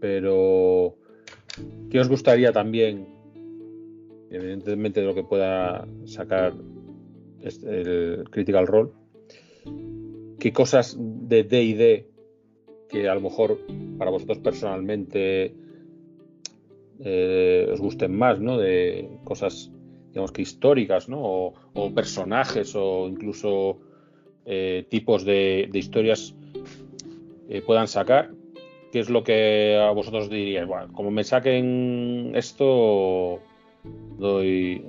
[0.00, 0.96] Pero
[1.94, 3.06] ¿qué os gustaría también,
[4.28, 6.52] evidentemente de lo que pueda sacar
[7.40, 8.90] el Critical Role,
[10.40, 12.08] qué cosas de D&D
[12.88, 13.60] que a lo mejor
[13.96, 15.54] para vosotros personalmente
[16.98, 18.58] eh, os gusten más, ¿no?
[18.58, 19.70] De cosas,
[20.08, 21.20] digamos que históricas, ¿no?
[21.22, 23.78] O, personajes o incluso
[24.46, 26.34] eh, tipos de, historias
[27.48, 28.32] eh, puedan sacar.
[28.94, 30.68] ¿Qué es lo que a vosotros diríais?
[30.68, 33.40] Bueno, como me saquen esto,
[34.18, 34.84] doy,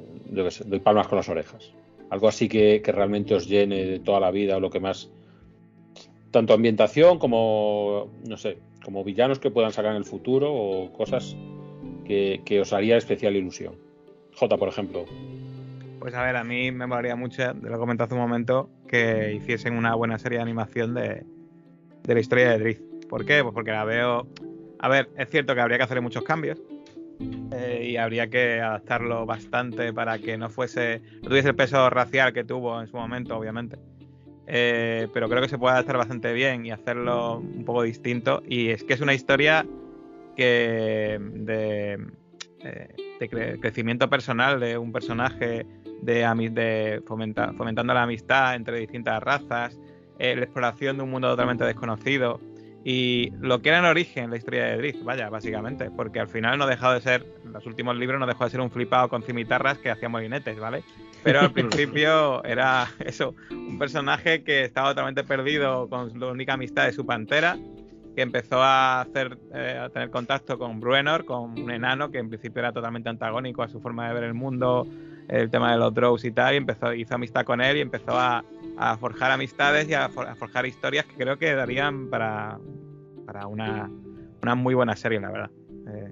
[0.84, 1.74] palmas con las orejas.
[2.12, 5.10] Algo así que, realmente os llene de toda la vida o lo que más
[6.30, 11.36] tanto ambientación como, no sé, como villanos que puedan sacar en el futuro o cosas
[12.06, 13.74] que, os haría especial ilusión.
[14.36, 15.06] J, por ejemplo.
[15.98, 19.34] Pues a ver, a mí me molaría mucho, de lo comenté hace un momento, que
[19.34, 21.24] hiciesen una buena serie de animación de,
[22.06, 22.95] la historia de Drift.
[23.10, 23.42] ¿Por qué?
[23.44, 24.28] Pues porque la veo.
[24.80, 26.62] A ver, es cierto que habría que hacer muchos cambios.
[27.52, 31.02] Eh, y habría que adaptarlo bastante para que no fuese.
[31.22, 33.78] no tuviese el peso racial que tuvo en su momento, obviamente.
[34.48, 38.44] Eh, pero creo que se puede adaptar bastante bien y hacerlo un poco distinto.
[38.48, 39.66] Y es que es una historia
[40.36, 42.06] que de,
[43.20, 45.66] de crecimiento personal de un personaje,
[46.02, 49.80] de, de fomentando la amistad entre distintas razas,
[50.20, 52.42] la exploración de un mundo totalmente desconocido
[52.88, 56.60] y lo que era en origen la historia de Drift, vaya, básicamente, porque al final
[56.60, 59.10] no ha dejado de ser, en los últimos libros no dejó de ser un flipado
[59.10, 60.84] con cimitarras que hacía molinetes, ¿vale?
[61.24, 66.86] Pero al principio era eso, un personaje que estaba totalmente perdido con la única amistad
[66.86, 67.58] de su pantera,
[68.16, 72.30] que empezó a hacer eh, a tener contacto con Bruenor, con un enano que en
[72.30, 74.88] principio era totalmente antagónico a su forma de ver el mundo,
[75.28, 78.12] el tema de los drows y tal, y empezó, hizo amistad con él y empezó
[78.12, 78.46] a,
[78.78, 82.60] a forjar amistades y a, forjar historias que creo que darían para,
[83.26, 83.90] para una,
[84.42, 85.52] una muy buena serie, la verdad.
[85.88, 86.12] Eh,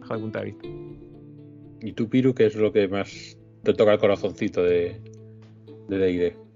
[0.00, 0.68] bajo el punto de vista.
[1.80, 5.00] ¿Y tú, Piru, qué es lo que más te toca el corazoncito de
[5.88, 6.48] D&D?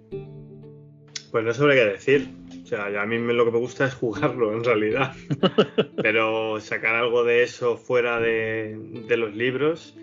[1.33, 2.29] pues no sabría qué decir.
[2.63, 5.15] O sea, a mí lo que me gusta es jugarlo, en realidad.
[6.03, 8.77] Pero sacar algo de eso fuera de,
[9.09, 9.97] los libros...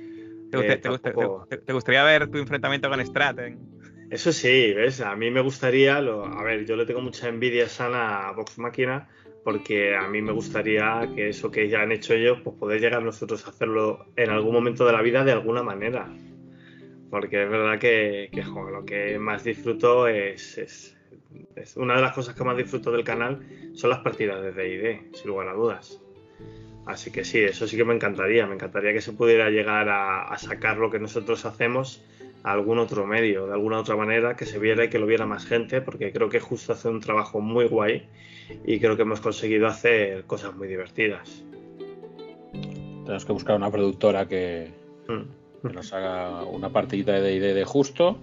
[0.51, 3.59] ¿Te, te, gustaría ver tu enfrentamiento con Straten?
[4.09, 5.01] Eso sí, ¿ves?
[5.01, 8.57] A mí me gustaría, lo, a ver, yo le tengo mucha envidia sana a Vox
[8.57, 9.07] Máquina
[9.43, 13.03] porque a mí me gustaría que eso que ya han hecho ellos, pues poder llegar
[13.03, 16.11] nosotros a hacerlo en algún momento de la vida de alguna manera.
[17.11, 18.29] Porque es verdad que,
[18.71, 20.97] lo que más disfruto es, es,
[21.77, 23.39] una de las cosas que más disfruto del canal
[23.73, 25.99] son las partidas de D&D, sin lugar a dudas.
[26.85, 28.47] Así que sí, eso sí que me encantaría.
[28.47, 32.03] Me encantaría que se pudiera llegar a sacar lo que nosotros hacemos
[32.43, 35.45] algún otro medio, de alguna otra manera, que se viera y que lo viera más
[35.45, 38.07] gente, porque creo que justo hace un trabajo muy guay
[38.65, 41.43] y creo que hemos conseguido hacer cosas muy divertidas.
[42.51, 44.71] Tenemos que buscar una productora que,
[45.07, 45.73] mm.
[45.73, 48.19] nos haga una partidita de D&D de justo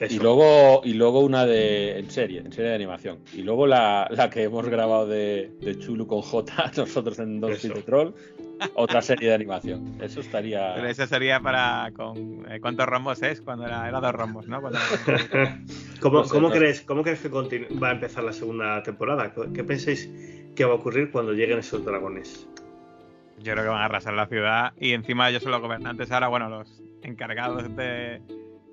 [0.00, 3.18] y luego y luego una de en serie, en serie de animación.
[3.32, 8.12] Y luego la, que hemos grabado de, Chulu con J, nosotros en Don de Troll,
[8.74, 9.98] otra serie de animación.
[10.00, 10.74] Eso estaría.
[10.74, 11.90] Pero eso sería para.
[11.94, 13.40] Con, eh, ¿Cuántos rombos es?
[13.40, 14.60] Cuando era, era dos rombos, ¿no?
[16.00, 19.32] ¿Cómo, crees, ¿Cómo crees que va a empezar la segunda temporada?
[19.54, 20.10] ¿Qué pensáis
[20.54, 22.46] que va a ocurrir cuando lleguen esos dragones?
[23.38, 26.28] Yo creo que van a arrasar la ciudad y encima ellos son los gobernantes ahora,
[26.28, 28.22] bueno, los encargados de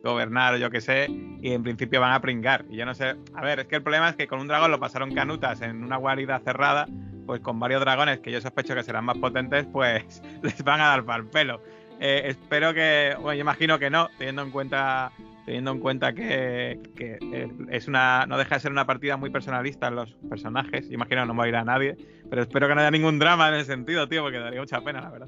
[0.03, 2.65] gobernar o yo qué sé, y en principio van a pringar.
[2.69, 4.69] Y yo no sé, a ver, es que el problema es que con un dragón
[4.69, 6.87] lo pasaron canutas en una guarida cerrada
[7.25, 10.87] pues con varios dragones que yo sospecho que serán más potentes, pues les van a
[10.87, 11.61] dar para el pelo.
[11.99, 15.11] Eh, espero que, bueno, yo imagino que no, teniendo en cuenta
[15.45, 16.79] teniendo en cuenta que,
[17.69, 21.33] es una no deja de ser una partida muy personalista en los personajes, imagino que
[21.33, 21.97] no ir a nadie,
[22.29, 25.01] pero espero que no haya ningún drama en ese sentido, tío, porque daría mucha pena,
[25.01, 25.27] la verdad.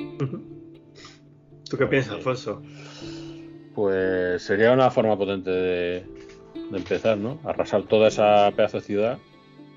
[1.70, 2.62] ¿Tú qué piensas, Alfonso?
[3.76, 6.04] Pues sería una forma potente de,
[6.72, 7.40] de empezar, ¿no?
[7.44, 9.20] Arrasar toda esa pedazo de ciudad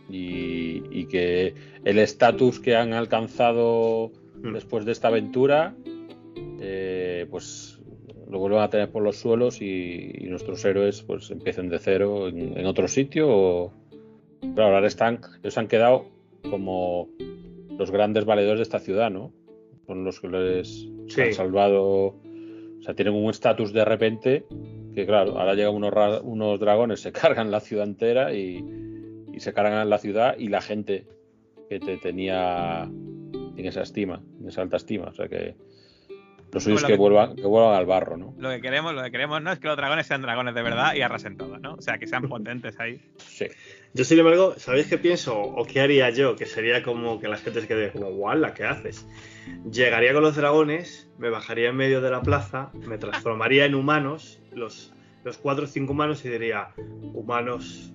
[0.08, 4.10] y, que el estatus que han alcanzado
[4.42, 4.52] hmm.
[4.52, 5.74] después de esta aventura,
[6.60, 7.80] eh, pues
[8.30, 12.66] lo vuelvan a tener por los suelos y, nuestros héroes pues empiecen de cero en,
[12.66, 13.28] otro sitio.
[13.28, 13.72] O...
[14.40, 16.06] Pero ahora están, ellos han quedado
[16.50, 17.08] como
[17.78, 19.32] los grandes valedores de esta ciudad, ¿no?
[19.86, 20.86] Son los que les
[21.18, 22.14] han salvado.
[22.78, 24.44] O sea, tienen un estatus de repente
[24.94, 28.64] que, claro, ahora llegan unos, unos dragones, se cargan la ciudad entera y,
[29.32, 31.06] y se cargan la ciudad y la gente
[31.68, 35.06] que te tenía en esa estima, en esa alta estima.
[35.06, 35.56] O sea que
[36.52, 38.34] lo suyo es que, vuelvan, que vuelvan al barro, ¿no?
[38.38, 40.94] Lo que queremos, lo que queremos no es que los dragones sean dragones de verdad
[40.94, 41.74] y arrasen todo, ¿no?
[41.74, 43.00] O sea, que sean potentes ahí.
[43.18, 43.46] Sí.
[43.94, 45.38] Yo, sin embargo, ¿sabéis qué pienso?
[45.40, 46.36] ¿O qué haría yo?
[46.36, 48.52] Que sería como que la gente se quede como, ¡guala!
[48.52, 49.06] ¿Qué haces?
[49.70, 54.40] Llegaría con los dragones, me bajaría en medio de la plaza, me transformaría en humanos,
[54.52, 54.92] los,
[55.24, 56.68] los cuatro o cinco humanos, y diría,
[57.14, 57.92] humanos,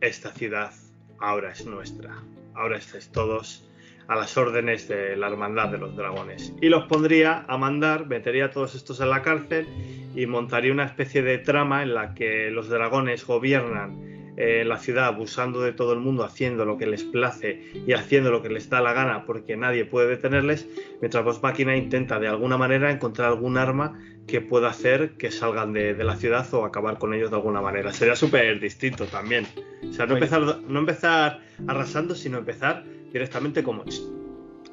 [0.00, 0.72] esta ciudad
[1.20, 2.22] ahora es nuestra.
[2.54, 3.68] Ahora estáis todos
[4.08, 6.52] a las órdenes de la hermandad de los dragones.
[6.60, 9.66] Y los pondría a mandar, metería a todos estos en la cárcel
[10.14, 15.06] y montaría una especie de trama en la que los dragones gobiernan eh, la ciudad
[15.06, 18.68] abusando de todo el mundo, haciendo lo que les place y haciendo lo que les
[18.68, 20.68] da la gana porque nadie puede detenerles,
[21.00, 25.72] mientras Vox Máquina intenta de alguna manera encontrar algún arma que pueda hacer que salgan
[25.72, 27.92] de, la ciudad o acabar con ellos de alguna manera.
[27.92, 29.46] Sería súper distinto también.
[29.88, 33.84] O sea, no empezar, no empezar arrasando, sino empezar directamente como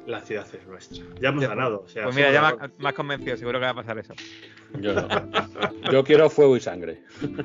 [0.06, 1.04] la ciudad es nuestra.
[1.20, 1.82] Ya hemos ganado.
[1.82, 4.14] pues mira, ya me has convencido, seguro que va a pasar eso.
[4.80, 5.08] Yo no.
[5.90, 7.02] Yo quiero fuego y sangre.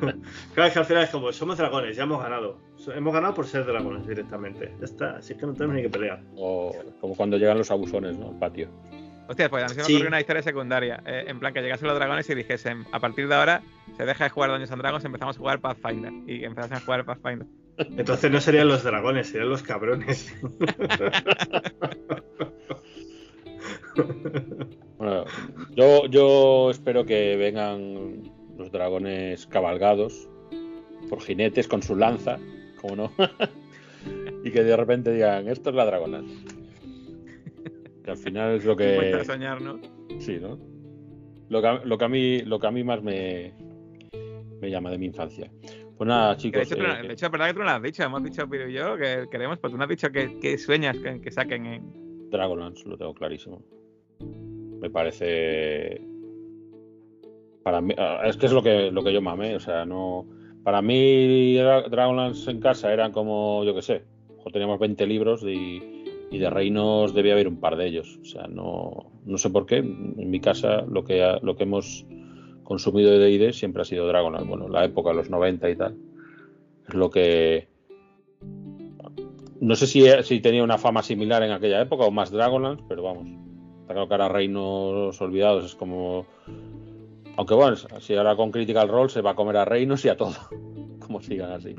[0.53, 2.59] Claro, que al final es como, somos dragones, ya hemos ganado.
[2.93, 4.73] Hemos ganado por ser dragones directamente.
[4.79, 6.21] Ya está, así que no tenemos ni que pelear.
[6.35, 8.29] O como cuando llegan los abusones, ¿no?
[8.29, 8.69] Al patio.
[9.27, 11.03] Hostia, pues a mí se me ocurrió una historia secundaria.
[11.05, 13.61] Eh, en plan, que llegasen los dragones y dijesen, a partir de ahora
[13.95, 16.11] se deja de jugar Dungeons and Dragons, empezamos a jugar Pathfinder.
[16.25, 17.47] Y empezasen a jugar Pathfinder.
[17.97, 20.33] Entonces no serían los dragones, serían los cabrones.
[25.75, 28.23] Yo, yo espero que vengan
[28.57, 30.29] los dragones cabalgados
[31.09, 32.37] por jinetes con su lanza,
[32.81, 33.11] como no,
[34.43, 36.33] y que de repente digan, esto es la Dragonlance.
[38.03, 39.23] Que al final es lo que...
[39.25, 39.79] soñar, ¿no?
[40.19, 40.59] Sí, ¿no?
[41.49, 43.53] Lo que, a- lo que a mí, lo que a mí más me,
[44.61, 45.49] me llama de mi infancia.
[45.99, 46.69] Pues nada, Que chicos.
[46.69, 48.03] de, hecho, tú eh, de hecho, es verdad que tú no lo has dicho.
[48.03, 50.97] Hemos dicho Piro y yo que queremos, pero tú no has dicho que, que sueñas
[50.97, 52.29] que, que saquen en.
[52.31, 53.61] Dragonlance lo tengo clarísimo.
[54.81, 56.01] Me parece.
[57.63, 60.25] Para mí, ah, es que es lo que, lo que yo mamé, o sea, no.
[60.63, 64.03] Para mí, Dra- Dragonlance en casa eran como, yo qué sé,
[64.53, 68.17] teníamos 20 libros y, y de reinos debía haber un par de ellos.
[68.21, 69.77] O sea, no, no sé por qué.
[69.77, 72.05] En mi casa lo que, lo que hemos
[72.69, 74.47] consumido de DD siempre ha sido Dragonlance.
[74.47, 75.97] Bueno, la época, los 90 y tal.
[76.87, 77.67] Es lo que,
[79.59, 83.27] no sé si, tenía una fama similar en aquella época o más Dragonlance, pero vamos.
[83.81, 86.27] Está claro que Reinos Olvidados es como.
[87.37, 90.15] Aunque bueno, si ahora con Critical Role se va a comer a Reinos y a
[90.15, 90.35] todo.
[90.99, 91.75] como sigan así.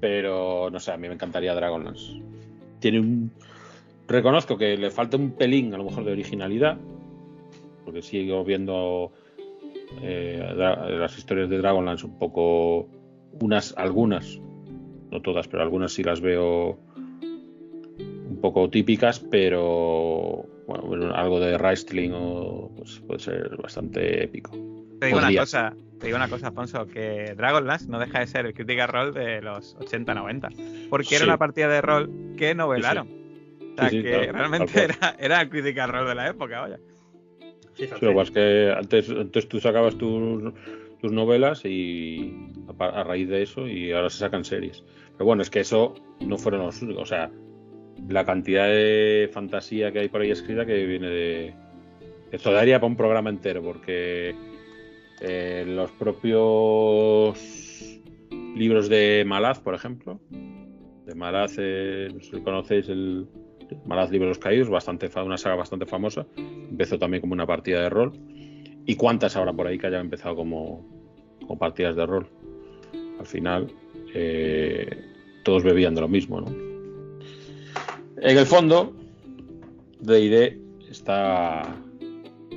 [0.00, 2.22] Pero no sé, a mí me encantaría Dragonlance.
[2.78, 3.32] Tiene un.
[4.06, 6.78] Reconozco que le falta un pelín, a lo mejor, de originalidad.
[7.84, 9.10] Porque sigo viendo
[10.02, 12.88] eh, las historias de Dragonlance un poco.
[13.40, 14.40] Unas, algunas,
[15.10, 16.78] no todas, pero algunas sí las veo
[17.98, 24.50] un poco típicas, pero bueno, algo de wrestling o pues, puede ser bastante épico.
[24.98, 28.26] Te digo Podría una cosa, te digo una cosa, Alfonso, que Dragonlance no deja de
[28.26, 30.88] ser el Critical Role de los 80-90.
[30.90, 31.28] Porque era Sí.
[31.28, 33.08] una partida de rol que novelaron.
[33.08, 36.60] O sea, Sí, sí, que claro, realmente era, era el Critical Role de la época,
[36.60, 36.78] vaya.
[37.78, 38.00] Fíjate.
[38.00, 40.52] Sí, lo que es que antes, antes tú sacabas tus,
[41.00, 42.34] tus novelas y
[42.78, 44.84] a raíz de eso y ahora se sacan series.
[45.12, 47.02] Pero bueno, es que eso no fueron los únicos.
[47.04, 47.30] O sea,
[48.08, 51.54] la cantidad de fantasía que hay por ahí escrita que viene de...
[52.32, 54.34] Esto daría para un programa entero porque
[55.20, 57.38] eh, los propios
[58.56, 60.20] libros de Malaz, por ejemplo,
[61.06, 63.26] de Malaz, eh, no sé si conocéis el
[63.86, 66.26] Malaz Libros Caídos, bastante una saga bastante famosa.
[66.36, 68.12] Empezó también como una partida de rol.
[68.86, 70.86] ¿Y cuántas habrá por ahí que hayan empezado como,
[71.40, 72.26] como partidas de rol?
[73.20, 73.70] Al final,
[74.14, 74.88] eh,
[75.44, 76.48] todos bebían de lo mismo, ¿no?
[78.20, 78.94] En el fondo,
[80.00, 80.58] D&D
[80.90, 81.76] está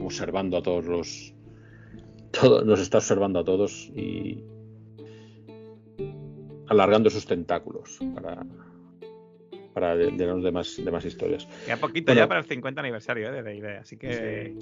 [0.01, 1.33] observando a todos los...
[2.31, 4.43] todo- nos está observando a todos y
[6.67, 8.45] alargando sus tentáculos para,
[9.73, 11.47] para de, de los demás, demás historias.
[11.65, 12.21] Queda poquito Bueno.
[12.21, 13.31] ya para el 50 aniversario ¿eh?
[13.31, 14.53] de D&D, así que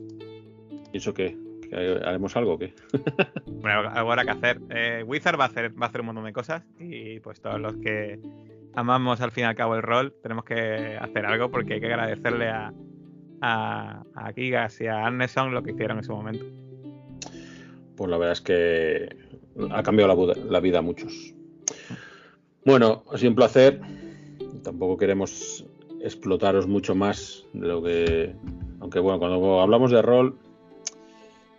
[0.93, 1.37] ¿Y eso qué?
[1.69, 2.73] ¿Que ¿Haremos algo o qué?
[3.45, 4.59] bueno, algo habrá que hacer.
[4.69, 7.59] Eh, Wizard va a hacer va a hacer un montón de cosas y pues todos
[7.59, 8.19] los que
[8.73, 11.87] amamos al fin y al cabo el rol tenemos que hacer algo porque hay que
[11.87, 12.73] agradecerle a
[13.41, 16.45] a, a Gigas y a Arneson lo que hicieron en su momento.
[17.95, 19.09] Pues la verdad es que
[19.71, 21.33] ha cambiado la, la vida a muchos.
[22.65, 23.79] Bueno, ha sido un placer.
[24.63, 25.65] Tampoco queremos
[26.01, 28.35] explotaros mucho más de lo que.
[28.79, 30.37] Aunque bueno, cuando hablamos de rol,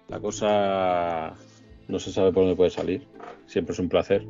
[0.08, 1.34] la cosa
[1.88, 3.06] no se sabe por dónde puede salir.
[3.46, 4.26] Siempre es un placer.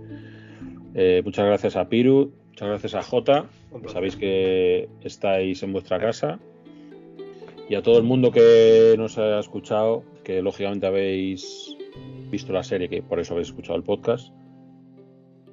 [0.95, 3.47] Eh, muchas gracias a Piru, muchas gracias a Jota.
[3.87, 6.39] Sabéis que estáis en vuestra casa.
[7.69, 11.77] Y a todo el mundo que nos ha escuchado, que lógicamente habéis
[12.29, 14.33] visto la serie, que por eso habéis escuchado el podcast.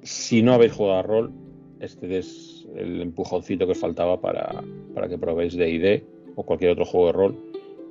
[0.02, 1.32] Si no habéis jugado a rol,
[1.78, 4.62] este es el empujoncito que os faltaba para,
[4.94, 6.04] para que probéis D&D
[6.36, 7.36] o cualquier otro juego de rol,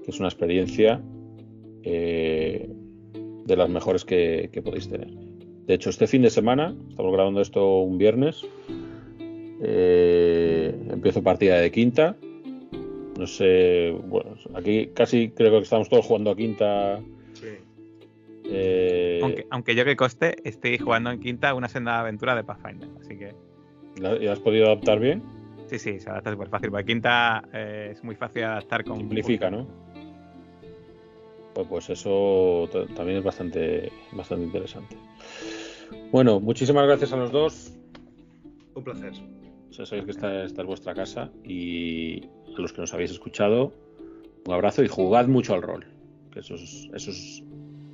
[0.04, 1.02] que es una experiencia
[1.84, 2.70] eh,
[3.46, 5.10] de las mejores que, que podéis tener.
[5.68, 8.46] De hecho, este fin de semana, estamos grabando esto un viernes,
[9.62, 12.16] eh, empiezo partida de quinta.
[13.18, 17.02] No sé, bueno, aquí casi creo que estamos todos jugando a quinta.
[17.34, 17.48] Sí.
[18.46, 22.90] eh, Aunque, aunque yo que coste estoy jugando en quinta una senda aventura de Pathfinder,
[23.02, 23.34] así que
[24.00, 25.22] ¿la- ¿Ya has podido adaptar bien?
[25.68, 26.70] sí, sí, se adapta súper fácil.
[26.70, 29.68] Porque quinta eh, es muy fácil de adaptar con Simplifica, ¿no?
[31.54, 34.96] Pues, pues eso ta- también es bastante, bastante interesante.
[36.12, 37.74] Bueno, muchísimas gracias a los dos.
[38.76, 39.14] Un placer.
[39.70, 42.24] O sea, sabéis que esta, esta es vuestra casa y
[42.56, 43.74] a los que nos habéis escuchado,
[44.46, 45.86] un abrazo y jugad mucho al rol.
[46.32, 47.44] Que eso es, eso es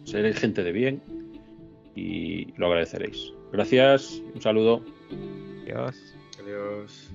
[0.04, 1.02] seréis gente de bien
[1.96, 3.34] y lo agradeceréis.
[3.52, 4.84] Gracias, un saludo.
[5.64, 6.14] Adiós.
[6.40, 7.10] Adiós.